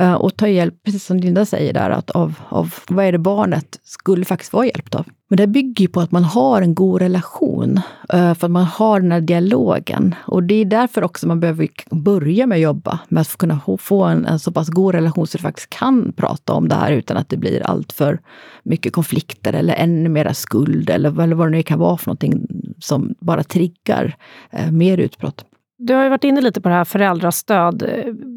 Uh, 0.00 0.14
och 0.14 0.36
ta 0.36 0.48
hjälp, 0.48 0.74
precis 0.84 1.04
som 1.04 1.16
Linda 1.16 1.46
säger 1.46 1.72
där, 1.72 1.90
att 1.90 2.10
av, 2.10 2.34
av 2.48 2.74
vad 2.88 3.04
är 3.04 3.12
det 3.12 3.18
barnet 3.18 3.80
skulle 3.82 4.24
faktiskt 4.24 4.52
vara 4.52 4.66
hjälpt 4.66 4.94
av? 4.94 5.06
Men 5.28 5.36
det 5.36 5.46
bygger 5.46 5.82
ju 5.82 5.88
på 5.88 6.00
att 6.00 6.12
man 6.12 6.24
har 6.24 6.62
en 6.62 6.74
god 6.74 7.02
relation, 7.02 7.80
uh, 8.14 8.34
för 8.34 8.46
att 8.46 8.50
man 8.50 8.64
har 8.64 9.00
den 9.00 9.12
här 9.12 9.20
dialogen. 9.20 10.14
Och 10.26 10.42
det 10.42 10.54
är 10.54 10.64
därför 10.64 11.04
också 11.04 11.26
man 11.26 11.40
behöver 11.40 11.68
börja 11.90 12.46
med 12.46 12.56
att 12.56 12.62
jobba 12.62 12.98
med 13.08 13.20
att 13.20 13.36
kunna 13.36 13.60
få 13.78 14.04
en, 14.04 14.26
en 14.26 14.38
så 14.38 14.52
pass 14.52 14.68
god 14.68 14.94
relation 14.94 15.26
så 15.26 15.38
du 15.38 15.42
faktiskt 15.42 15.70
kan 15.70 16.12
prata 16.12 16.52
om 16.52 16.68
det 16.68 16.74
här 16.74 16.92
utan 16.92 17.16
att 17.16 17.28
det 17.28 17.36
blir 17.36 17.62
allt 17.62 17.92
för 17.92 18.20
mycket 18.62 18.92
konflikter 18.92 19.52
eller 19.52 19.74
ännu 19.74 20.08
mera 20.08 20.34
skuld 20.34 20.90
eller, 20.90 21.20
eller 21.20 21.36
vad 21.36 21.46
det 21.46 21.50
nu 21.50 21.62
kan 21.62 21.78
vara 21.78 21.96
för 21.96 22.06
någonting 22.06 22.46
som 22.78 23.14
bara 23.20 23.42
triggar 23.42 24.16
uh, 24.54 24.72
mer 24.72 24.98
utbrott. 24.98 25.44
Du 25.78 25.94
har 25.94 26.02
ju 26.02 26.08
varit 26.08 26.24
inne 26.24 26.40
lite 26.40 26.60
på 26.60 26.68
det 26.68 26.74
här 26.74 26.84
föräldrastöd. 26.84 27.82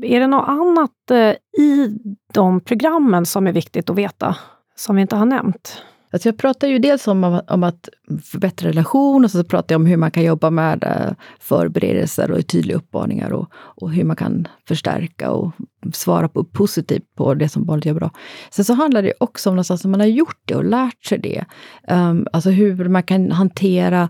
Är 0.04 0.20
det 0.20 0.28
något 0.28 0.48
annat 0.48 1.12
eh, 1.12 1.62
i 1.64 1.98
de 2.34 2.60
programmen 2.60 3.26
som 3.26 3.48
är 3.48 3.52
viktigt 3.52 3.90
att 3.90 3.98
veta, 3.98 4.36
som 4.76 4.96
vi 4.96 5.02
inte 5.02 5.16
har 5.16 5.26
nämnt? 5.26 5.82
Alltså 6.14 6.30
jag 6.30 6.38
pratar 6.38 6.68
ju 6.68 6.80
dels 6.80 7.08
om, 7.08 7.42
om 7.48 7.64
att 7.64 7.90
förbättra 8.24 8.70
relation 8.70 9.26
och 9.26 9.32
så 9.32 9.44
pratar 9.44 9.74
jag 9.74 9.80
om 9.80 9.86
hur 9.86 9.98
man 9.98 10.12
kan 10.12 10.24
jobba 10.24 10.50
med 10.50 10.84
eh, 10.84 11.14
förberedelser 11.40 12.32
och 12.32 12.48
tydliga 12.48 12.78
uppmaningar 12.78 13.34
och, 13.34 13.48
och 13.54 13.92
hur 13.92 14.04
man 14.04 14.16
kan 14.16 14.48
förstärka 14.68 15.32
och 15.32 15.52
svara 15.94 16.28
på 16.28 16.44
positivt 16.44 17.16
på 17.16 17.34
det 17.34 17.50
som 17.50 17.66
barnet 17.66 17.86
gör 17.86 17.94
bra. 17.94 18.12
Sen 18.52 18.66
så 18.66 18.74
handlar 18.74 19.04
det 19.04 19.14
också 19.20 19.50
om 19.50 19.56
någonstans 19.56 19.86
att 19.86 19.92
man 19.92 20.00
har 20.00 20.08
gjort 20.08 20.42
det 20.46 20.56
och 20.56 20.66
lärt 20.66 21.06
sig 21.06 21.18
det. 21.18 21.46
Um, 21.94 22.28
alltså 22.34 22.50
hur 22.50 22.90
man 22.90 23.04
kan 23.04 23.32
hantera 23.32 24.10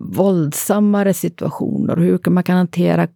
våldsammare 0.00 1.14
situationer 1.14 1.96
och 1.96 2.04
hur 2.04 2.30
man 2.30 2.42
kan 2.42 2.56
hantera 2.56 3.08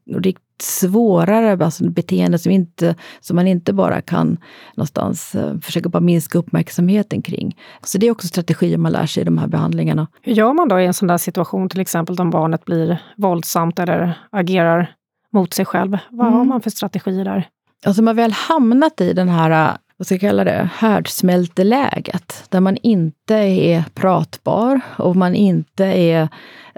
svårare 0.63 1.65
alltså 1.65 1.91
beteende 1.91 2.39
som, 2.39 2.53
inte, 2.53 2.95
som 3.21 3.37
man 3.37 3.47
inte 3.47 3.73
bara 3.73 4.01
kan 4.01 4.39
någonstans 4.75 5.35
uh, 5.35 5.61
försöka 5.61 5.89
bara 5.89 6.01
minska 6.01 6.39
uppmärksamheten 6.39 7.23
kring. 7.23 7.57
Så 7.85 7.99
det 7.99 8.07
är 8.07 8.11
också 8.11 8.27
strategier 8.27 8.79
man 8.79 8.93
lär 8.93 9.07
sig 9.07 9.21
i 9.21 9.25
de 9.25 9.39
här 9.39 9.47
behandlingarna. 9.47 10.07
Hur 10.23 10.33
gör 10.33 10.53
man 10.53 10.69
då 10.69 10.81
i 10.81 10.87
en 10.87 10.95
sån 10.95 11.09
där 11.09 11.19
situation, 11.19 11.69
till 11.69 11.81
exempel 11.81 12.21
om 12.21 12.31
barnet 12.31 12.65
blir 12.65 13.03
våldsamt 13.17 13.79
eller 13.79 14.19
agerar 14.31 14.95
mot 15.33 15.55
sig 15.55 15.65
själv? 15.65 15.99
Vad 16.11 16.27
mm. 16.27 16.39
har 16.39 16.45
man 16.45 16.61
för 16.61 16.71
strategier 16.71 17.25
där? 17.25 17.49
Alltså 17.87 18.03
man 18.03 18.17
väl 18.17 18.33
hamnat 18.33 19.01
i 19.01 19.13
den 19.13 19.29
här 19.29 19.71
äh, 19.71 19.77
vad 19.97 20.07
ska 20.07 20.15
jag 20.15 20.21
kalla 20.21 20.45
det, 20.45 20.71
härdsmälteläget, 20.75 22.45
där 22.49 22.61
man 22.61 22.77
inte 22.77 23.35
är 23.35 23.85
pratbar 23.95 24.81
och 24.99 25.17
man 25.17 25.35
inte 25.35 25.85
är 25.85 26.29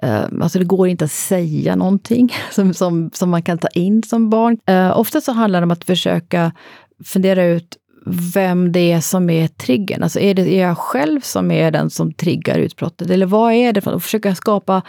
äh, 0.03 0.25
alltså 0.41 0.59
det 0.59 0.65
går 0.65 0.89
inte 0.89 1.05
att 1.05 1.11
säga 1.11 1.77
någonting 1.77 2.35
som, 2.51 2.75
som, 2.75 3.11
som 3.15 3.31
man 3.31 3.43
kan 3.43 3.59
ta 3.59 3.69
in 3.69 4.03
som 4.03 4.31
barn. 4.31 4.59
Uh, 4.71 4.99
ofta 4.99 5.21
så 5.21 5.33
handlar 5.33 5.61
det 5.61 5.65
om 5.65 5.71
att 5.71 5.85
försöka 5.85 6.53
fundera 7.05 7.45
ut 7.45 7.77
vem 8.35 8.73
det 8.73 8.93
är 8.93 9.01
som 9.01 9.31
är 9.31 9.49
triggern. 9.49 10.03
Alltså 10.03 10.21
är 10.21 10.35
det 10.35 10.55
är 10.55 10.67
jag 10.67 10.79
själv 10.79 11.21
som 11.21 11.51
är 11.51 11.71
den 11.71 11.91
som 11.91 12.13
triggar 12.13 12.59
utbrottet? 12.59 13.11
Eller 13.11 13.27
vad 13.27 13.53
är 13.53 13.73
det? 13.73 13.81
För 13.81 13.93
att 13.93 14.03
försöka 14.03 14.35
skapa 14.35 14.83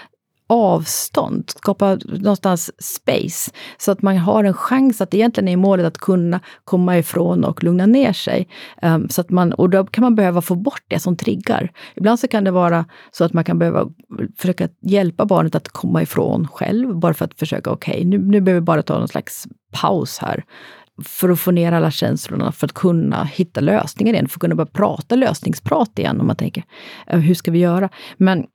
avstånd, 0.48 1.50
skapa 1.50 1.98
någonstans 2.06 2.72
space. 2.84 3.52
Så 3.78 3.92
att 3.92 4.02
man 4.02 4.18
har 4.18 4.44
en 4.44 4.54
chans 4.54 5.02
att 5.02 5.14
egentligen 5.14 5.48
är 5.48 5.58
målet 5.58 5.86
att 5.86 5.98
kunna 5.98 6.40
komma 6.64 6.98
ifrån 6.98 7.44
och 7.44 7.64
lugna 7.64 7.86
ner 7.86 8.14
sig. 8.14 8.48
Um, 8.82 9.10
så 9.10 9.22
att 9.22 9.30
man, 9.30 9.54
och 9.54 9.70
då 9.70 9.86
kan 9.86 10.02
man 10.02 10.16
behöva 10.16 10.42
få 10.42 10.56
bort 10.56 10.84
det 10.88 11.00
som 11.00 11.18
triggar. 11.18 11.72
Ibland 11.96 12.20
så 12.20 12.28
kan 12.28 12.44
det 12.44 12.52
vara 12.52 12.86
så 13.12 13.24
att 13.24 13.34
man 13.34 13.44
kan 13.44 13.60
behöva 13.60 13.90
försöka 14.38 14.70
hjälpa 14.82 15.26
barnet 15.26 15.56
att 15.56 15.70
komma 15.70 16.02
ifrån 16.02 16.48
själv, 16.48 16.96
bara 16.96 17.14
för 17.14 17.26
att 17.26 17.40
försöka, 17.40 17.72
okej, 17.72 17.94
okay, 17.94 18.06
nu, 18.06 18.18
nu 18.18 18.42
behöver 18.42 18.62
vi 18.62 18.66
bara 18.66 18.82
ta 18.82 19.00
någon 19.00 19.08
slags 19.08 19.48
paus 19.72 20.20
här 20.20 20.44
för 21.04 21.30
att 21.30 21.40
få 21.40 21.52
ner 21.52 21.72
alla 21.72 21.92
känslorna, 21.92 22.52
för 22.52 22.68
att 22.68 22.74
kunna 22.74 23.24
hitta 23.24 23.62
lösningar 23.62 24.14
igen, 24.14 24.28
för 24.28 24.38
att 24.38 24.42
kunna 24.42 24.56
börja 24.56 24.70
prata 24.74 25.16
lösningsprat 25.16 26.00
igen. 26.00 26.22
Om 26.22 26.28
man 26.28 26.36
tänker, 26.36 26.64
eh, 27.08 27.20
hur 27.20 27.34
ska 27.34 27.52
vi 27.52 27.60
göra? 27.60 27.90
Men 28.18 28.46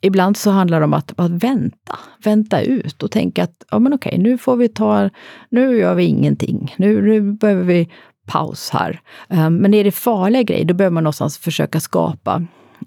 ibland 0.00 0.36
så 0.36 0.50
handlar 0.50 0.78
det 0.80 0.84
om 0.84 0.94
att, 0.94 1.12
att 1.16 1.30
vänta, 1.30 1.98
vänta 2.24 2.60
ut 2.60 3.02
och 3.02 3.10
tänka 3.10 3.44
att 3.44 3.64
ja, 3.70 3.78
men 3.78 3.92
okej, 3.92 4.18
nu 4.18 4.38
får 4.38 4.56
vi 4.56 4.68
ta, 4.68 5.10
nu 5.50 5.78
gör 5.78 5.94
vi 5.94 6.04
ingenting. 6.04 6.74
Nu, 6.78 7.02
nu 7.02 7.32
behöver 7.32 7.64
vi 7.64 7.90
paus 8.26 8.70
här. 8.70 9.00
Eh, 9.28 9.50
men 9.50 9.74
är 9.74 9.84
det 9.84 9.92
farliga 9.92 10.42
grejer, 10.42 10.64
då 10.64 10.74
behöver 10.74 10.94
man 10.94 11.04
någonstans 11.04 11.38
försöka 11.38 11.80
skapa 11.80 12.42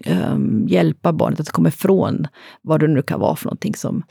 um, 0.06 0.68
hjälpa 0.68 1.14
barnet 1.14 1.40
att 1.40 1.52
komma 1.52 1.70
ifrån 1.70 2.28
vad 2.62 2.80
det 2.80 2.88
nu 2.88 3.02
kan 3.02 3.20
vara 3.20 3.36
för 3.36 3.46
någonting 3.46 3.76
som 3.76 4.04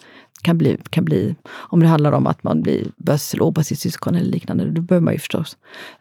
kan 0.42 0.58
bli, 0.58 0.78
kan 0.90 1.04
bli 1.04 1.36
om 1.52 1.80
det 1.80 1.86
handlar 1.86 2.12
om 2.12 2.26
att 2.26 2.42
man 2.42 2.62
blir, 2.62 2.86
börjar 2.96 3.18
slå 3.18 3.52
på 3.52 3.62
sitt 3.62 3.78
syskon 3.78 4.14
eller 4.14 4.30
liknande, 4.30 4.70
då 4.70 4.80
behöver 4.80 5.04
man 5.04 5.14
ju 5.14 5.18
förstås 5.18 5.56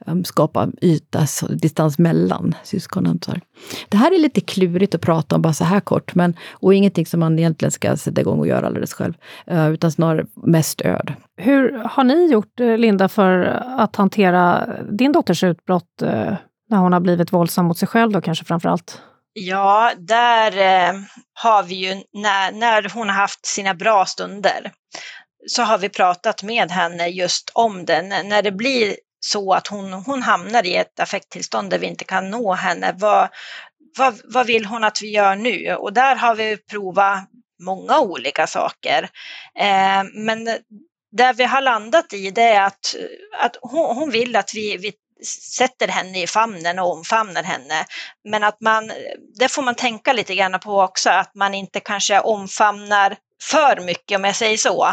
um, 0.06 0.24
skapa 0.24 0.68
yta, 0.82 1.26
så, 1.26 1.48
distans 1.48 2.00
mellan 2.00 2.56
syskonen. 2.64 3.20
Så 3.26 3.32
här. 3.32 3.42
Det 3.90 3.98
här 3.98 4.16
är 4.16 4.20
lite 4.20 4.42
klurigt 4.42 4.96
att 4.96 5.02
prata 5.02 5.36
om 5.36 5.42
bara 5.42 5.54
så 5.54 5.64
här 5.64 5.80
kort, 5.80 6.16
men, 6.16 6.34
och 6.52 6.74
ingenting 6.74 7.06
som 7.06 7.20
man 7.20 7.40
egentligen 7.40 7.72
ska 7.72 7.98
sätta 7.98 8.22
igång 8.22 8.40
och 8.40 8.48
göra 8.48 8.68
alldeles 8.68 8.94
själv, 8.94 9.14
uh, 9.52 9.70
utan 9.70 9.92
snarare 9.92 10.26
med 10.36 10.66
stöd. 10.66 11.14
Hur 11.38 11.84
har 11.86 12.04
ni 12.04 12.32
gjort, 12.32 12.60
eh, 12.60 12.78
Linda, 12.78 13.10
för 13.10 13.40
att 13.78 13.96
hantera 13.96 14.70
din 14.92 15.12
dotters 15.12 15.44
utbrott 15.44 16.02
uh, 16.04 16.34
när 16.70 16.78
hon 16.78 16.94
har 16.94 17.00
blivit 17.00 17.34
våldsam 17.34 17.66
mot 17.66 17.78
sig 17.78 17.88
själv 17.88 18.12
då 18.12 18.22
kanske 18.22 18.46
framför 18.46 18.70
allt? 18.70 19.02
Ja, 19.34 19.94
där 19.98 20.58
eh, 20.58 21.00
har 21.34 21.64
vi 21.64 21.76
ju 21.76 22.04
när, 22.14 22.52
när 22.52 22.90
hon 22.94 23.10
har 23.10 23.16
haft 23.16 23.46
sina 23.46 23.74
bra 23.74 24.06
stunder 24.06 24.72
så 25.48 25.64
har 25.64 25.78
vi 25.78 25.90
pratat 25.90 26.44
med 26.44 26.72
henne 26.72 27.08
just 27.08 27.52
om 27.54 27.86
det. 27.86 28.02
När 28.02 28.42
det 28.42 28.52
blir 28.52 28.96
så 29.20 29.54
att 29.54 29.68
hon, 29.68 29.94
hon 29.94 30.22
hamnar 30.22 30.66
i 30.66 30.76
ett 30.76 31.00
affekttillstånd 31.00 31.70
där 31.70 31.80
vi 31.80 31.88
inte 31.88 32.04
kan 32.04 32.30
nå 32.30 32.54
henne, 32.54 32.96
vad, 32.98 33.30
vad, 33.98 34.22
vad 34.24 34.48
vill 34.48 34.66
hon 34.66 34.84
att 34.84 35.02
vi 35.02 35.10
gör 35.12 35.36
nu? 35.36 35.76
Och 35.76 35.94
där 35.94 36.16
har 36.16 36.36
vi 36.36 36.58
provat 36.58 37.20
många 37.64 38.00
olika 38.00 38.48
saker. 38.48 39.10
Eh, 39.60 40.04
men 40.14 40.46
där 41.12 41.34
vi 41.34 41.44
har 41.44 41.62
landat 41.62 42.14
i 42.14 42.32
det 42.32 42.42
är 42.42 42.62
att, 42.62 42.96
att 43.40 43.58
hon, 43.62 43.96
hon 43.96 44.10
vill 44.10 44.36
att 44.36 44.52
vi, 44.54 44.78
vi 44.78 44.94
sätter 45.58 45.88
henne 45.88 46.24
i 46.24 46.28
famnen 46.28 46.80
och 46.80 46.92
omfamnar 46.92 47.44
henne. 47.44 47.86
Men 48.24 48.44
att 48.44 48.62
man, 48.62 48.92
det 49.40 49.52
får 49.52 49.62
man 49.62 49.76
tänka 49.76 50.14
lite 50.14 50.36
grann 50.36 50.60
på 50.60 50.82
också, 50.82 51.10
att 51.10 51.36
man 51.36 51.54
inte 51.54 51.80
kanske 51.80 52.20
omfamnar 52.20 53.16
för 53.42 53.86
mycket 53.86 54.18
om 54.18 54.24
jag 54.24 54.36
säger 54.36 54.58
så. 54.58 54.88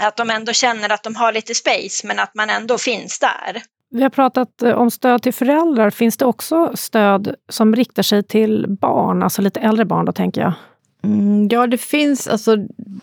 Att 0.00 0.16
de 0.16 0.30
ändå 0.30 0.52
känner 0.52 0.92
att 0.92 1.02
de 1.02 1.16
har 1.16 1.32
lite 1.32 1.54
space, 1.54 2.06
men 2.06 2.18
att 2.18 2.34
man 2.34 2.50
ändå 2.50 2.78
finns 2.78 3.18
där. 3.18 3.62
Vi 3.90 4.02
har 4.02 4.10
pratat 4.10 4.62
eh, 4.62 4.72
om 4.72 4.90
stöd 4.90 5.22
till 5.22 5.34
föräldrar. 5.34 5.90
Finns 5.90 6.16
det 6.16 6.24
också 6.24 6.72
stöd 6.74 7.34
som 7.48 7.76
riktar 7.76 8.02
sig 8.02 8.22
till 8.22 8.66
barn, 8.68 9.22
alltså 9.22 9.42
lite 9.42 9.60
äldre 9.60 9.84
barn 9.84 10.04
då 10.04 10.12
tänker 10.12 10.40
jag? 10.40 10.52
Mm, 11.02 11.48
ja, 11.50 11.66
det 11.66 11.78
finns, 11.78 12.28
alltså, 12.28 12.56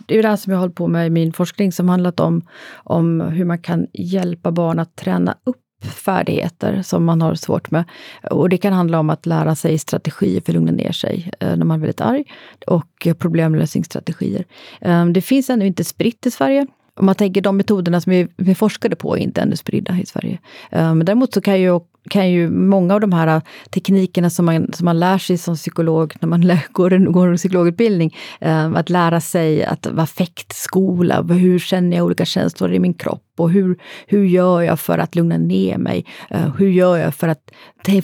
det 0.08 0.18
är 0.18 0.22
det 0.22 0.30
här 0.30 0.36
som 0.36 0.52
jag 0.52 0.58
har 0.58 0.62
hållit 0.62 0.76
på 0.76 0.88
med 0.88 1.08
i 1.08 1.10
min 1.10 1.34
forskning 1.34 1.72
som 1.72 1.90
handlat 1.90 2.20
om, 2.20 2.48
om 2.74 3.22
hur 3.22 3.46
man 3.46 3.62
kan 3.62 3.88
hjälpa 3.94 4.52
barn 4.52 4.80
att 4.80 4.96
träna 4.96 5.38
upp 5.46 5.67
färdigheter 5.82 6.82
som 6.82 7.06
man 7.06 7.22
har 7.22 7.36
svårt 7.36 7.72
med. 7.72 7.84
Och 8.32 8.50
det 8.50 8.58
kan 8.58 8.74
handla 8.74 9.00
om 9.00 9.10
att 9.10 9.26
lära 9.26 9.56
sig 9.56 9.78
strategier 9.78 10.42
för 10.42 10.52
att 10.52 10.56
lugna 10.56 10.72
ner 10.72 10.92
sig 10.92 11.32
eh, 11.40 11.56
när 11.56 11.66
man 11.66 11.76
är 11.76 11.82
väldigt 11.82 12.02
arg 12.02 12.24
och 12.68 13.08
problemlösningsstrategier. 13.18 14.46
Ehm, 14.82 15.14
det 15.14 15.22
finns 15.22 15.50
ännu 15.50 15.68
inte 15.68 15.84
spritt 15.84 16.26
i 16.26 16.32
Sverige. 16.32 16.68
Om 16.96 17.06
man 17.06 17.16
tänker 17.16 17.42
de 17.42 17.58
metoderna 17.58 18.02
som 18.02 18.12
vi, 18.12 18.28
vi 18.38 18.56
forskade 18.56 18.96
på 18.96 19.18
är 19.18 19.22
inte 19.22 19.42
ännu 19.42 19.56
spridda 19.56 19.98
i 20.00 20.06
Sverige. 20.06 20.40
Ehm, 20.72 20.98
men 20.98 21.06
däremot 21.06 21.34
så 21.34 21.42
kan 21.42 21.62
ju 21.62 21.80
kan 22.08 22.32
ju 22.32 22.50
många 22.50 22.94
av 22.94 23.02
de 23.02 23.14
här 23.14 23.28
äh, 23.28 23.42
teknikerna 23.70 24.30
som 24.30 24.46
man, 24.46 24.74
som 24.74 24.86
man 24.86 25.00
lär 25.00 25.18
sig 25.18 25.38
som 25.38 25.56
psykolog 25.56 26.14
när 26.20 26.30
man 26.30 26.42
lär, 26.48 26.66
går, 26.72 26.94
en, 26.94 27.12
går 27.12 27.28
en 27.28 27.38
psykologutbildning, 27.38 28.16
eh, 28.42 28.74
att 28.74 28.90
lära 28.90 29.22
sig 29.22 29.64
att 29.64 29.88
vara 29.88 30.08
fäktskola. 30.08 31.22
hur 31.22 31.60
känner 31.60 31.98
jag 31.98 32.06
olika 32.06 32.26
känslor 32.26 32.74
i 32.74 32.80
min 32.80 32.94
kropp 32.94 33.24
och 33.38 33.52
hur, 33.52 33.78
hur 34.08 34.26
gör 34.26 34.62
jag 34.62 34.80
för 34.80 34.98
att 34.98 35.16
lugna 35.16 35.38
ner 35.38 35.78
mig? 35.78 36.06
Eh, 36.30 36.56
hur 36.58 36.70
gör 36.70 36.98
jag 36.98 37.16
för 37.16 37.28
att 37.28 37.52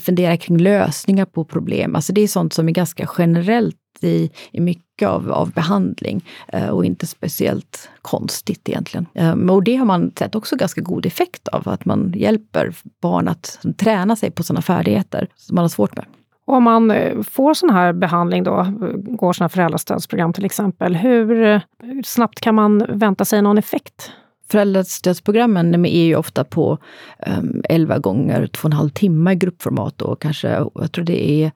fundera 0.02 0.38
kring 0.38 0.58
lösningar 0.58 1.26
på 1.26 1.46
problem? 1.46 1.96
Alltså 1.96 2.14
det 2.14 2.22
är 2.22 2.28
sånt 2.28 2.54
som 2.54 2.70
är 2.70 2.74
ganska 2.74 3.10
generellt 3.18 3.76
i, 4.02 4.32
i 4.52 4.60
mycket 4.60 4.93
av, 5.06 5.32
av 5.32 5.52
behandling 5.52 6.26
eh, 6.48 6.70
och 6.70 6.86
inte 6.86 7.08
speciellt 7.08 7.90
konstigt 8.02 8.70
egentligen. 8.70 9.06
Eh, 9.14 9.32
och 9.32 9.64
det 9.64 9.76
har 9.76 9.86
man 9.86 10.12
sett 10.20 10.36
också 10.36 10.56
ganska 10.56 10.82
god 10.82 11.06
effekt 11.06 11.48
av, 11.48 11.70
att 11.70 11.86
man 11.86 12.14
hjälper 12.16 12.74
barn 13.02 13.28
att 13.28 13.60
träna 13.78 14.16
sig 14.16 14.32
på 14.32 14.44
sådana 14.44 14.62
färdigheter 14.62 15.28
som 15.36 15.56
man 15.56 15.64
har 15.64 15.70
svårt 15.70 15.96
med. 15.96 16.06
Om 16.46 16.64
man 16.64 16.92
eh, 16.92 17.22
får 17.22 17.54
sån 17.54 17.70
här 17.70 17.94
behandling 17.94 18.44
då, 18.44 18.68
går 18.98 19.34
sådana 19.34 19.50
föräldrastödsprogram 19.50 20.34
till 20.34 20.46
exempel, 20.46 20.96
hur 20.96 21.62
snabbt 22.04 22.40
kan 22.40 22.56
man 22.56 22.86
vänta 22.90 23.26
sig 23.26 23.42
någon 23.42 23.58
effekt? 23.58 24.12
Föräldrastödsprogrammen 24.54 25.86
är 25.86 26.06
ju 26.06 26.16
ofta 26.16 26.44
på 26.44 26.78
um, 27.40 27.64
11 27.70 28.00
gånger 28.00 28.48
2,5 28.48 28.90
timmar 28.90 29.32
i 29.32 29.36
gruppformat 29.36 30.02
och 30.02 30.22
kanske, 30.22 30.48
jag 30.76 30.92
tror 30.92 31.06
det 31.06 31.30
är 31.30 31.52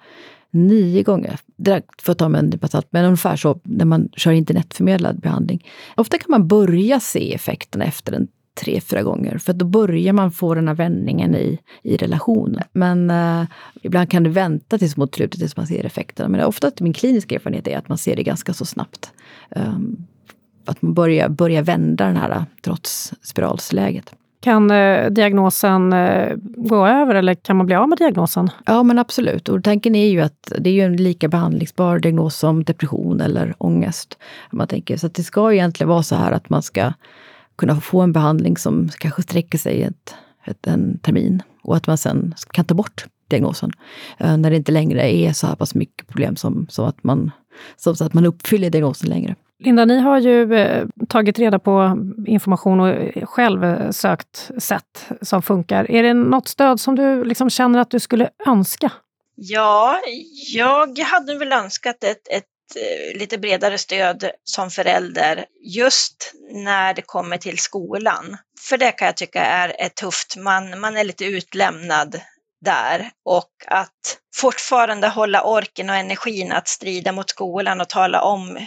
nio 0.58 1.04
gånger, 1.04 1.40
direkt 1.56 2.02
för 2.02 2.12
att 2.12 2.18
ta 2.18 2.30
med 2.30 2.40
en 2.40 2.46
nypa 2.46 2.82
men 2.90 3.06
ungefär 3.06 3.36
så 3.36 3.60
när 3.64 3.86
man 3.86 4.10
kör 4.16 4.32
internetförmedlad 4.32 5.20
behandling. 5.20 5.66
Ofta 5.96 6.18
kan 6.18 6.32
man 6.32 6.48
börja 6.48 7.00
se 7.00 7.34
effekterna 7.34 7.86
efter 7.86 8.14
en 8.14 8.28
tre, 8.58 8.82
fyra 8.82 9.04
gånger. 9.04 9.38
För 9.38 9.54
då 9.54 9.66
börjar 9.66 10.14
man 10.14 10.32
få 10.32 10.56
den 10.56 10.68
här 10.68 10.76
vändningen 10.76 11.36
i, 11.36 11.60
i 11.84 11.98
relationen. 11.98 12.64
Men 12.74 13.10
eh, 13.10 13.44
ibland 13.82 14.12
kan 14.12 14.24
du 14.24 14.30
vänta 14.30 14.78
tills 14.78 14.98
mot 14.98 15.16
slutet 15.16 15.40
tills 15.40 15.58
man 15.58 15.68
ser 15.68 15.86
effekterna. 15.86 16.30
Men 16.30 16.46
ofta 16.46 16.72
min 16.80 16.94
kliniska 16.94 17.36
erfarenhet 17.36 17.68
är 17.68 17.78
att 17.78 17.90
man 17.90 17.98
ser 17.98 18.16
det 18.16 18.24
ganska 18.24 18.54
så 18.54 18.66
snabbt. 18.66 19.12
Um, 19.50 20.08
att 20.66 20.82
man 20.82 20.94
börjar, 20.94 21.30
börjar 21.30 21.64
vända 21.64 22.06
den 22.06 22.18
här 22.18 22.32
eh, 22.32 22.44
trots 22.62 23.14
spiralsläget. 23.22 24.14
Kan 24.40 24.72
eh, 24.72 25.10
diagnosen 25.10 25.94
eh, 25.94 26.36
gå 26.42 26.88
över 26.88 27.16
eller 27.16 27.36
kan 27.36 27.58
man 27.58 27.66
bli 27.66 27.76
av 27.76 27.90
med 27.90 27.98
diagnosen? 27.98 28.50
Ja, 28.66 28.84
men 28.84 29.00
absolut. 29.00 29.50
Och 29.50 29.64
tanken 29.64 29.96
är 29.96 30.08
ju 30.08 30.22
att 30.22 30.54
det 30.60 30.70
är 30.70 30.74
ju 30.74 30.82
en 30.82 30.98
lika 30.98 31.28
behandlingsbar 31.28 32.00
diagnos 32.00 32.36
som 32.36 32.64
depression 32.64 33.22
eller 33.22 33.56
ångest. 33.58 34.18
Man 34.52 34.68
tänker. 34.68 34.98
Så 34.98 35.08
det 35.08 35.24
ska 35.24 35.54
egentligen 35.54 35.90
vara 35.90 36.04
så 36.04 36.16
här 36.16 36.32
att 36.32 36.50
man 36.50 36.64
ska 36.64 36.94
kunna 37.56 37.82
få 37.82 38.02
en 38.02 38.14
behandling 38.14 38.58
som 38.58 38.90
kanske 39.00 39.22
sträcker 39.22 39.58
sig 39.58 39.84
ett, 39.84 40.16
ett, 40.46 40.68
en 40.68 40.98
termin 40.98 41.42
och 41.64 41.76
att 41.76 41.88
man 41.88 41.98
sen 41.98 42.36
kan 42.52 42.66
ta 42.66 42.76
bort 42.76 43.06
diagnosen. 43.28 43.72
Eh, 44.18 44.38
när 44.38 44.50
det 44.50 44.56
inte 44.56 44.72
längre 44.72 45.16
är 45.16 45.34
så 45.34 45.48
här 45.48 45.56
pass 45.56 45.76
mycket 45.76 46.08
problem 46.08 46.36
som, 46.36 46.68
som 46.70 46.86
att 46.86 47.04
man, 47.04 47.32
så 47.78 47.90
att 47.90 48.14
man 48.14 48.26
uppfyller 48.26 48.70
diagnosen 48.70 49.10
längre. 49.10 49.36
Linda, 49.60 49.86
ni 49.86 50.00
har 50.00 50.20
ju 50.20 50.56
eh, 50.56 50.88
tagit 51.10 51.40
reda 51.40 51.60
på 51.60 51.98
information 52.28 52.80
och 52.80 53.30
själv 53.30 53.64
eh, 53.64 53.92
sökt 53.92 54.52
sätt 54.58 55.10
som 55.22 55.42
funkar. 55.42 55.92
Är 55.92 56.04
det 56.04 56.14
något 56.14 56.48
stöd 56.48 56.80
som 56.80 56.96
du 56.96 57.24
liksom 57.24 57.50
känner 57.50 57.80
att 57.80 57.90
du 57.90 58.00
skulle 58.00 58.30
önska? 58.48 58.92
Ja, 59.36 60.02
jag 60.54 61.00
hade 61.00 61.38
väl 61.38 61.54
önskat 61.54 62.04
ett, 62.04 62.28
ett 62.28 62.46
eh, 62.76 63.20
lite 63.20 63.38
bredare 63.38 63.78
stöd 63.78 64.32
som 64.44 64.70
förälder 64.70 65.46
just 65.76 66.34
när 66.52 66.94
det 66.94 67.02
kommer 67.02 67.38
till 67.38 67.58
skolan. 67.58 68.38
För 68.70 68.78
det 68.78 68.92
kan 68.92 69.06
jag 69.06 69.18
tycka 69.18 69.42
är, 69.42 69.70
är 69.70 69.90
tufft. 69.90 70.38
Man, 70.38 70.80
man 70.80 70.98
är 70.98 71.04
lite 71.04 71.26
utlämnad 71.26 72.22
där 72.62 73.10
och 73.26 73.52
att 73.68 74.18
fortfarande 74.36 75.08
hålla 75.08 75.44
orken 75.44 75.90
och 75.90 75.96
energin 75.96 76.52
att 76.52 76.68
strida 76.68 77.12
mot 77.12 77.30
skolan 77.30 77.82
och 77.82 77.90
tala 77.90 78.22
om 78.22 78.58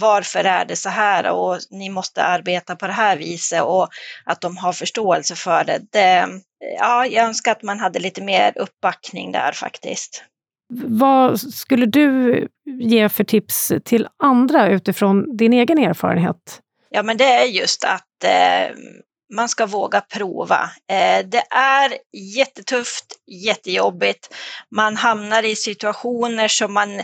varför 0.00 0.44
är 0.44 0.64
det 0.64 0.76
så 0.76 0.88
här 0.88 1.30
och 1.30 1.58
ni 1.70 1.90
måste 1.90 2.22
arbeta 2.22 2.76
på 2.76 2.86
det 2.86 2.92
här 2.92 3.16
viset 3.16 3.62
och 3.62 3.88
att 4.24 4.40
de 4.40 4.56
har 4.56 4.72
förståelse 4.72 5.34
för 5.34 5.64
det. 5.64 5.80
det 5.92 6.28
ja, 6.78 7.06
jag 7.06 7.26
önskar 7.26 7.52
att 7.52 7.62
man 7.62 7.80
hade 7.80 7.98
lite 7.98 8.22
mer 8.22 8.52
uppbackning 8.56 9.32
där 9.32 9.52
faktiskt. 9.52 10.24
Vad 10.86 11.40
skulle 11.40 11.86
du 11.86 12.48
ge 12.80 13.08
för 13.08 13.24
tips 13.24 13.72
till 13.84 14.08
andra 14.22 14.68
utifrån 14.68 15.36
din 15.36 15.52
egen 15.52 15.78
erfarenhet? 15.78 16.60
Ja, 16.90 17.02
men 17.02 17.16
det 17.16 17.24
är 17.24 17.44
just 17.44 17.84
att 17.84 18.24
eh, 18.24 18.76
man 19.34 19.48
ska 19.48 19.66
våga 19.66 20.00
prova. 20.00 20.70
Eh, 20.90 21.26
det 21.26 21.42
är 21.50 21.98
jättetufft, 22.36 23.06
jättejobbigt. 23.26 24.34
Man 24.70 24.96
hamnar 24.96 25.42
i 25.42 25.56
situationer 25.56 26.48
som 26.48 26.72
man 26.72 27.02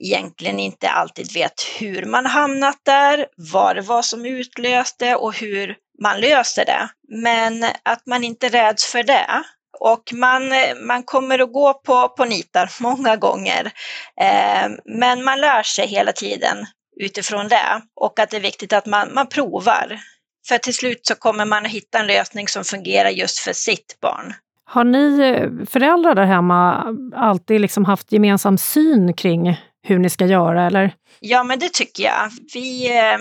egentligen 0.00 0.58
inte 0.58 0.90
alltid 0.90 1.32
vet 1.32 1.62
hur 1.78 2.04
man 2.04 2.26
hamnat 2.26 2.76
där, 2.82 3.26
vad 3.36 3.76
det 3.76 3.82
var 3.82 4.02
som 4.02 4.26
utlöste 4.26 5.14
och 5.14 5.34
hur 5.34 5.76
man 6.02 6.20
löser 6.20 6.64
det. 6.64 6.88
Men 7.08 7.64
att 7.82 8.06
man 8.06 8.24
inte 8.24 8.48
räds 8.48 8.86
för 8.86 9.02
det. 9.02 9.42
Och 9.78 10.02
man, 10.12 10.42
man 10.86 11.02
kommer 11.02 11.38
att 11.38 11.52
gå 11.52 11.74
på, 11.74 12.08
på 12.08 12.24
nitar 12.24 12.70
många 12.80 13.16
gånger. 13.16 13.72
Eh, 14.20 14.70
men 14.84 15.24
man 15.24 15.40
lär 15.40 15.62
sig 15.62 15.86
hela 15.86 16.12
tiden 16.12 16.66
utifrån 17.00 17.48
det. 17.48 17.82
Och 18.00 18.18
att 18.18 18.30
det 18.30 18.36
är 18.36 18.40
viktigt 18.40 18.72
att 18.72 18.86
man, 18.86 19.14
man 19.14 19.26
provar. 19.26 20.00
För 20.48 20.58
till 20.58 20.74
slut 20.74 21.00
så 21.02 21.14
kommer 21.14 21.44
man 21.44 21.66
att 21.66 21.72
hitta 21.72 21.98
en 21.98 22.06
lösning 22.06 22.48
som 22.48 22.64
fungerar 22.64 23.10
just 23.10 23.38
för 23.38 23.52
sitt 23.52 23.98
barn. 24.02 24.34
Har 24.64 24.84
ni 24.84 25.20
eh, 25.20 25.66
föräldrar 25.66 26.14
där 26.14 26.24
hemma 26.24 26.84
alltid 27.16 27.60
liksom 27.60 27.84
haft 27.84 28.12
gemensam 28.12 28.58
syn 28.58 29.14
kring 29.14 29.56
hur 29.82 29.98
ni 29.98 30.10
ska 30.10 30.26
göra? 30.26 30.66
Eller? 30.66 30.94
Ja, 31.20 31.42
men 31.42 31.58
det 31.58 31.72
tycker 31.72 32.02
jag. 32.02 32.30
Vi 32.54 32.98
eh, 32.98 33.18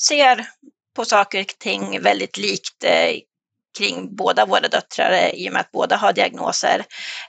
ser 0.00 0.46
på 0.96 1.04
saker 1.04 1.40
och 1.40 1.58
ting 1.58 2.02
väldigt 2.02 2.38
likt 2.38 2.84
eh, 2.84 3.20
kring 3.78 4.16
båda 4.16 4.46
våra 4.46 4.68
döttrar 4.68 5.12
eh, 5.12 5.30
i 5.30 5.48
och 5.48 5.52
med 5.52 5.60
att 5.60 5.72
båda 5.72 5.96
har 5.96 6.12
diagnoser. 6.12 6.84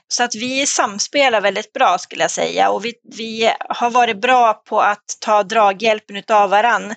Så 0.08 0.24
att 0.24 0.34
vi 0.34 0.66
samspelar 0.66 1.40
väldigt 1.40 1.72
bra 1.72 1.98
skulle 1.98 2.24
jag 2.24 2.30
säga 2.30 2.70
och 2.70 2.84
vi, 2.84 2.94
vi 3.16 3.52
har 3.68 3.90
varit 3.90 4.20
bra 4.20 4.54
på 4.54 4.80
att 4.80 5.04
ta 5.20 5.42
draghjälpen 5.42 6.22
av 6.28 6.50
varann 6.50 6.94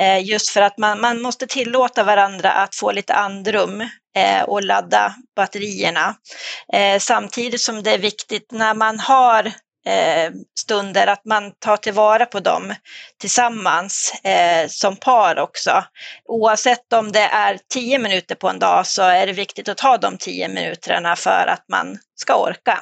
eh, 0.00 0.24
just 0.24 0.50
för 0.50 0.62
att 0.62 0.78
man, 0.78 1.00
man 1.00 1.22
måste 1.22 1.46
tillåta 1.46 2.04
varandra 2.04 2.50
att 2.50 2.74
få 2.74 2.92
lite 2.92 3.14
andrum 3.14 3.80
eh, 4.16 4.42
och 4.42 4.62
ladda 4.62 5.14
batterierna. 5.36 6.14
Eh, 6.72 6.98
samtidigt 6.98 7.60
som 7.60 7.82
det 7.82 7.90
är 7.90 7.98
viktigt 7.98 8.52
när 8.52 8.74
man 8.74 8.98
har 8.98 9.52
eh, 9.86 10.32
stunder, 10.58 11.06
att 11.06 11.24
man 11.24 11.52
tar 11.58 11.76
tillvara 11.76 12.26
på 12.26 12.40
dem 12.40 12.74
tillsammans 13.20 14.12
eh, 14.24 14.68
som 14.68 14.96
par 14.96 15.38
också. 15.38 15.70
Oavsett 16.24 16.92
om 16.92 17.12
det 17.12 17.24
är 17.24 17.58
tio 17.72 17.98
minuter 17.98 18.34
på 18.34 18.48
en 18.48 18.58
dag 18.58 18.86
så 18.86 19.02
är 19.02 19.26
det 19.26 19.32
viktigt 19.32 19.68
att 19.68 19.76
ta 19.76 19.96
de 19.96 20.16
tio 20.18 20.48
minuterna 20.48 21.16
för 21.16 21.46
att 21.48 21.64
man 21.68 21.98
ska 22.14 22.34
orka. 22.34 22.78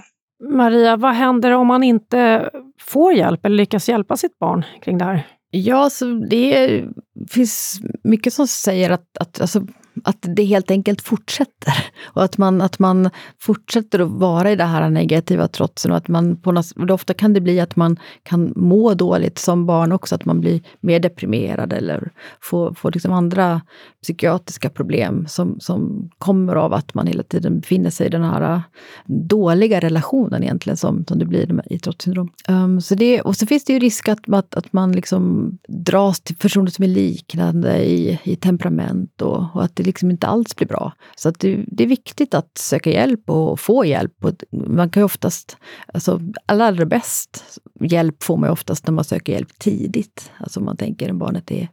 Maria, 0.50 0.96
vad 0.96 1.14
händer 1.14 1.50
om 1.50 1.66
man 1.66 1.82
inte 1.82 2.50
får 2.80 3.12
hjälp 3.12 3.46
eller 3.46 3.56
lyckas 3.56 3.88
hjälpa 3.88 4.16
sitt 4.16 4.38
barn 4.38 4.64
kring 4.82 4.98
det 4.98 5.04
här? 5.04 5.26
Ja, 5.50 5.90
så 5.90 6.04
det 6.04 6.84
finns 7.30 7.80
mycket 8.04 8.32
som 8.32 8.46
säger 8.46 8.90
att, 8.90 9.18
att 9.20 9.40
alltså, 9.40 9.66
att 10.05 10.18
det 10.20 10.44
helt 10.44 10.70
enkelt 10.70 11.02
fortsätter. 11.02 11.74
Och 12.05 12.24
att 12.24 12.38
man, 12.38 12.61
att 12.61 12.78
man 12.78 13.11
fortsätter 13.40 13.98
att 13.98 14.11
vara 14.11 14.50
i 14.50 14.57
det 14.57 14.64
här 14.64 14.90
negativa 14.90 15.48
trotsen. 15.48 15.90
Och 15.90 15.96
att 15.96 16.09
man 16.09 16.37
på 16.37 16.52
något, 16.52 16.90
ofta 16.90 17.14
kan 17.14 17.33
det 17.33 17.40
bli 17.40 17.61
att 17.61 17.76
man 17.76 17.96
kan 18.22 18.52
må 18.57 18.94
dåligt 18.94 19.38
som 19.38 19.66
barn 19.66 19.92
också, 19.92 20.14
att 20.14 20.24
man 20.24 20.40
blir 20.40 20.61
mer 20.81 21.00
deprimerad 21.00 21.72
eller 21.72 22.12
får, 22.40 22.74
får 22.74 22.92
liksom 22.92 23.12
andra 23.12 23.61
psykiatriska 24.02 24.70
problem 24.70 25.26
som, 25.28 25.61
som 25.61 26.11
kommer 26.18 26.57
av 26.57 26.72
att 26.72 26.94
man 26.94 27.07
hela 27.07 27.22
tiden 27.22 27.61
befinner 27.61 27.90
sig 27.90 28.07
i 28.07 28.11
den 28.11 28.24
här 28.24 28.62
dåliga 29.07 29.81
relationen 29.81 30.42
egentligen 30.42 30.76
som, 30.76 31.05
som 31.09 31.18
det 31.18 31.24
blir 31.24 31.62
i 31.72 31.78
trotssyndrom. 31.78 32.31
Um, 32.48 32.81
så 32.81 32.94
det, 32.94 33.20
och 33.20 33.37
så 33.37 33.46
finns 33.46 33.64
det 33.64 33.72
ju 33.72 33.78
risk 33.78 34.09
att, 34.09 34.28
att, 34.28 34.55
att 34.55 34.72
man 34.72 34.92
liksom 34.92 35.59
dras 35.68 36.20
till 36.20 36.37
personer 36.37 36.70
som 36.70 36.85
är 36.85 36.88
liknande 36.88 37.85
i, 37.85 38.20
i 38.24 38.37
temperament 38.37 39.22
och, 39.22 39.46
och 39.55 39.64
att 39.64 39.81
det 39.82 39.86
liksom 39.86 40.10
inte 40.10 40.26
alls 40.26 40.56
blir 40.56 40.68
bra. 40.68 40.92
Så 41.16 41.28
att 41.28 41.40
det, 41.40 41.64
det, 41.66 41.84
är 41.84 41.88
viktigt 41.88 42.34
att 42.34 42.58
söka 42.58 42.90
hjälp 42.90 43.30
och 43.30 43.60
få 43.60 43.84
hjälp. 43.84 44.24
Och 44.24 44.32
man 44.50 44.90
kan 44.90 45.00
ju 45.00 45.04
oftast, 45.04 45.56
alltså 45.94 46.20
allra, 46.46 46.66
allra 46.66 46.84
bäst 46.84 47.60
hjälp 47.80 48.22
får 48.22 48.36
man 48.36 48.48
ju 48.48 48.52
oftast 48.52 48.86
när 48.86 48.94
man 48.94 49.04
söker 49.04 49.32
hjälp 49.32 49.58
tidigt. 49.58 50.32
Alltså 50.38 50.60
om 50.60 50.66
man 50.66 50.76
tänker 50.76 51.10
att 51.10 51.16
barnet 51.16 51.50
är 51.50 51.68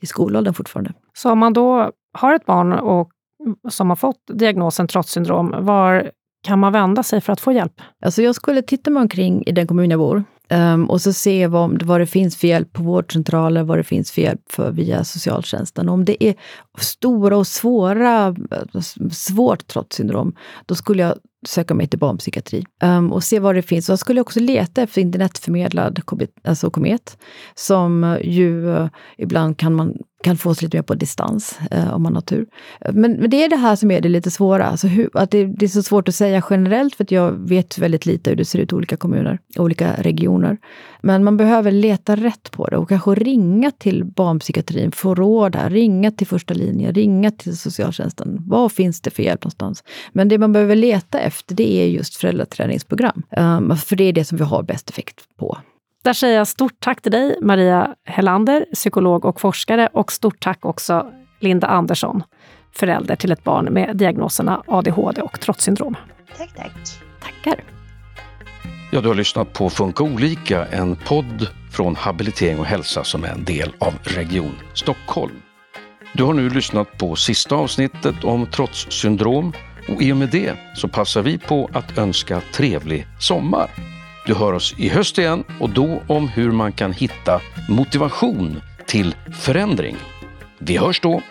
i 0.00 0.06
skolåldern 0.06 0.54
fortfarande. 0.54 0.92
Så 1.16 1.32
om 1.32 1.38
man 1.38 1.52
då 1.52 1.92
har 2.12 2.34
ett 2.34 2.46
barn 2.46 2.72
och, 2.72 3.10
som 3.68 3.88
har 3.88 3.96
fått 3.96 4.22
diagnosen 4.34 4.88
trotssyndrom, 4.88 5.54
var 5.58 6.10
kan 6.42 6.58
man 6.58 6.72
vända 6.72 7.02
sig 7.02 7.20
för 7.20 7.32
att 7.32 7.40
få 7.40 7.52
hjälp? 7.52 7.80
Alltså 8.04 8.22
jag 8.22 8.34
skulle 8.34 8.62
titta 8.62 8.90
mig 8.90 9.00
omkring 9.00 9.42
i 9.46 9.52
den 9.52 9.66
kommun 9.66 9.90
jag 9.90 10.00
bor 10.00 10.24
Um, 10.50 10.90
och 10.90 11.00
så 11.00 11.12
se 11.12 11.46
vad, 11.46 11.82
vad 11.82 12.00
det 12.00 12.06
finns 12.06 12.36
för 12.36 12.48
hjälp 12.48 12.72
på 12.72 12.82
vårdcentraler, 12.82 13.62
vad 13.62 13.78
det 13.78 13.84
finns 13.84 14.10
för 14.10 14.22
hjälp 14.22 14.40
för 14.50 14.70
via 14.70 15.04
socialtjänsten. 15.04 15.88
Om 15.88 16.04
det 16.04 16.24
är 16.24 16.34
stora 16.78 17.36
och 17.36 17.46
svåra, 17.46 18.34
svårt 19.12 19.66
trotssyndrom, 19.66 20.34
då 20.66 20.74
skulle 20.74 21.02
jag 21.02 21.14
söka 21.46 21.74
mig 21.74 21.86
till 21.88 21.98
barnpsykiatri 21.98 22.64
um, 22.82 23.12
och 23.12 23.24
se 23.24 23.38
vad 23.38 23.54
det 23.54 23.62
finns. 23.62 23.88
Och 23.88 23.92
jag 23.92 23.98
skulle 23.98 24.20
också 24.20 24.40
leta 24.40 24.82
efter 24.82 25.00
internetförmedlad 25.00 26.02
alltså 26.44 26.70
komet, 26.70 27.18
som 27.54 28.18
ju 28.22 28.66
uh, 28.66 28.88
ibland 29.16 29.56
kan 29.58 29.74
man 29.74 29.94
kan 30.22 30.36
fås 30.36 30.62
lite 30.62 30.76
mer 30.76 30.82
på 30.82 30.94
distans 30.94 31.58
uh, 31.74 31.94
om 31.94 32.02
man 32.02 32.14
har 32.14 32.22
tur. 32.22 32.46
Men, 32.92 33.12
men, 33.12 33.30
det 33.30 33.44
är 33.44 33.48
det 33.48 33.56
här 33.56 33.76
som 33.76 33.90
är 33.90 34.00
det 34.00 34.08
lite 34.08 34.30
svåra. 34.30 34.64
Alltså 34.64 34.86
hur, 34.86 35.10
att 35.14 35.30
det, 35.30 35.46
det, 35.46 35.66
är 35.66 35.68
så 35.68 35.82
svårt 35.82 36.08
att 36.08 36.14
säga 36.14 36.42
generellt 36.50 36.94
för 36.94 37.04
att 37.04 37.10
jag 37.10 37.32
vet 37.32 37.78
väldigt 37.78 38.06
lite 38.06 38.30
hur 38.30 38.36
det 38.36 38.44
ser 38.44 38.58
ut 38.58 38.72
i 38.72 38.74
olika 38.74 38.96
kommuner, 38.96 39.38
olika 39.56 39.92
regioner. 39.98 40.58
Men 41.00 41.24
man 41.24 41.36
behöver 41.36 41.72
leta 41.72 42.16
rätt 42.16 42.50
på 42.50 42.66
det 42.66 42.76
och 42.76 42.88
kanske 42.88 43.14
ringa 43.14 43.70
till 43.70 44.04
barnpsykiatrin, 44.04 44.92
få 44.92 45.14
råd 45.14 45.56
här, 45.56 45.70
ringa 45.70 46.10
till 46.10 46.26
första 46.26 46.54
linjen, 46.54 46.94
ringa 46.94 47.30
till 47.30 47.56
socialtjänsten. 47.56 48.42
Vad 48.46 48.72
finns 48.72 49.00
det 49.00 49.10
för 49.10 49.22
hjälp 49.22 49.44
någonstans? 49.44 49.84
Men 50.12 50.28
det 50.28 50.38
man 50.38 50.52
behöver 50.52 50.76
leta 50.76 51.20
efter 51.28 51.54
det 51.54 51.82
är 51.82 51.86
just 51.86 52.16
föräldraträningsprogram. 52.16 53.22
Um, 53.36 53.76
för 53.76 53.96
det 53.96 54.04
är 54.04 54.12
det 54.12 54.24
som 54.24 54.38
vi 54.38 54.44
har 54.44 54.62
bäst 54.62 54.90
effekt 54.90 55.24
på. 55.38 55.58
Där 56.04 56.12
säger 56.12 56.36
jag 56.36 56.48
stort 56.48 56.80
tack 56.80 57.02
till 57.02 57.12
dig, 57.12 57.38
Maria 57.42 57.94
Hellander, 58.04 58.66
psykolog 58.74 59.24
och 59.24 59.40
forskare, 59.40 59.88
och 59.92 60.12
stort 60.12 60.40
tack 60.40 60.64
också 60.64 61.12
Linda 61.40 61.66
Andersson, 61.66 62.22
förälder 62.72 63.16
till 63.16 63.32
ett 63.32 63.44
barn 63.44 63.64
med 63.64 63.96
diagnoserna 63.96 64.62
ADHD 64.66 65.22
och 65.22 65.40
trotssyndrom. 65.40 65.96
Tack, 66.38 66.54
tack. 66.56 66.72
Tackar. 67.22 67.64
Ja, 68.92 69.00
du 69.00 69.08
har 69.08 69.14
lyssnat 69.14 69.52
på 69.52 69.70
Funka 69.70 70.04
olika, 70.04 70.66
en 70.66 70.96
podd 70.96 71.48
från 71.70 71.96
Habilitering 71.96 72.58
och 72.58 72.66
hälsa 72.66 73.04
som 73.04 73.24
är 73.24 73.28
en 73.28 73.44
del 73.44 73.72
av 73.78 73.94
Region 74.02 74.54
Stockholm. 74.74 75.42
Du 76.12 76.24
har 76.24 76.32
nu 76.34 76.50
lyssnat 76.50 76.98
på 76.98 77.16
sista 77.16 77.54
avsnittet 77.54 78.24
om 78.24 78.46
trotssyndrom 78.46 79.52
och 79.88 80.02
i 80.02 80.12
och 80.12 80.16
med 80.16 80.28
det 80.28 80.54
så 80.74 80.88
passar 80.88 81.22
vi 81.22 81.38
på 81.38 81.70
att 81.72 81.98
önska 81.98 82.40
trevlig 82.52 83.06
sommar. 83.18 83.70
Du 84.26 84.34
hör 84.34 84.52
oss 84.52 84.74
i 84.78 84.88
höst 84.88 85.18
igen 85.18 85.44
och 85.60 85.70
då 85.70 86.02
om 86.06 86.28
hur 86.28 86.52
man 86.52 86.72
kan 86.72 86.92
hitta 86.92 87.40
motivation 87.68 88.60
till 88.86 89.14
förändring. 89.32 89.96
Vi 90.58 90.76
hörs 90.76 91.00
då! 91.00 91.22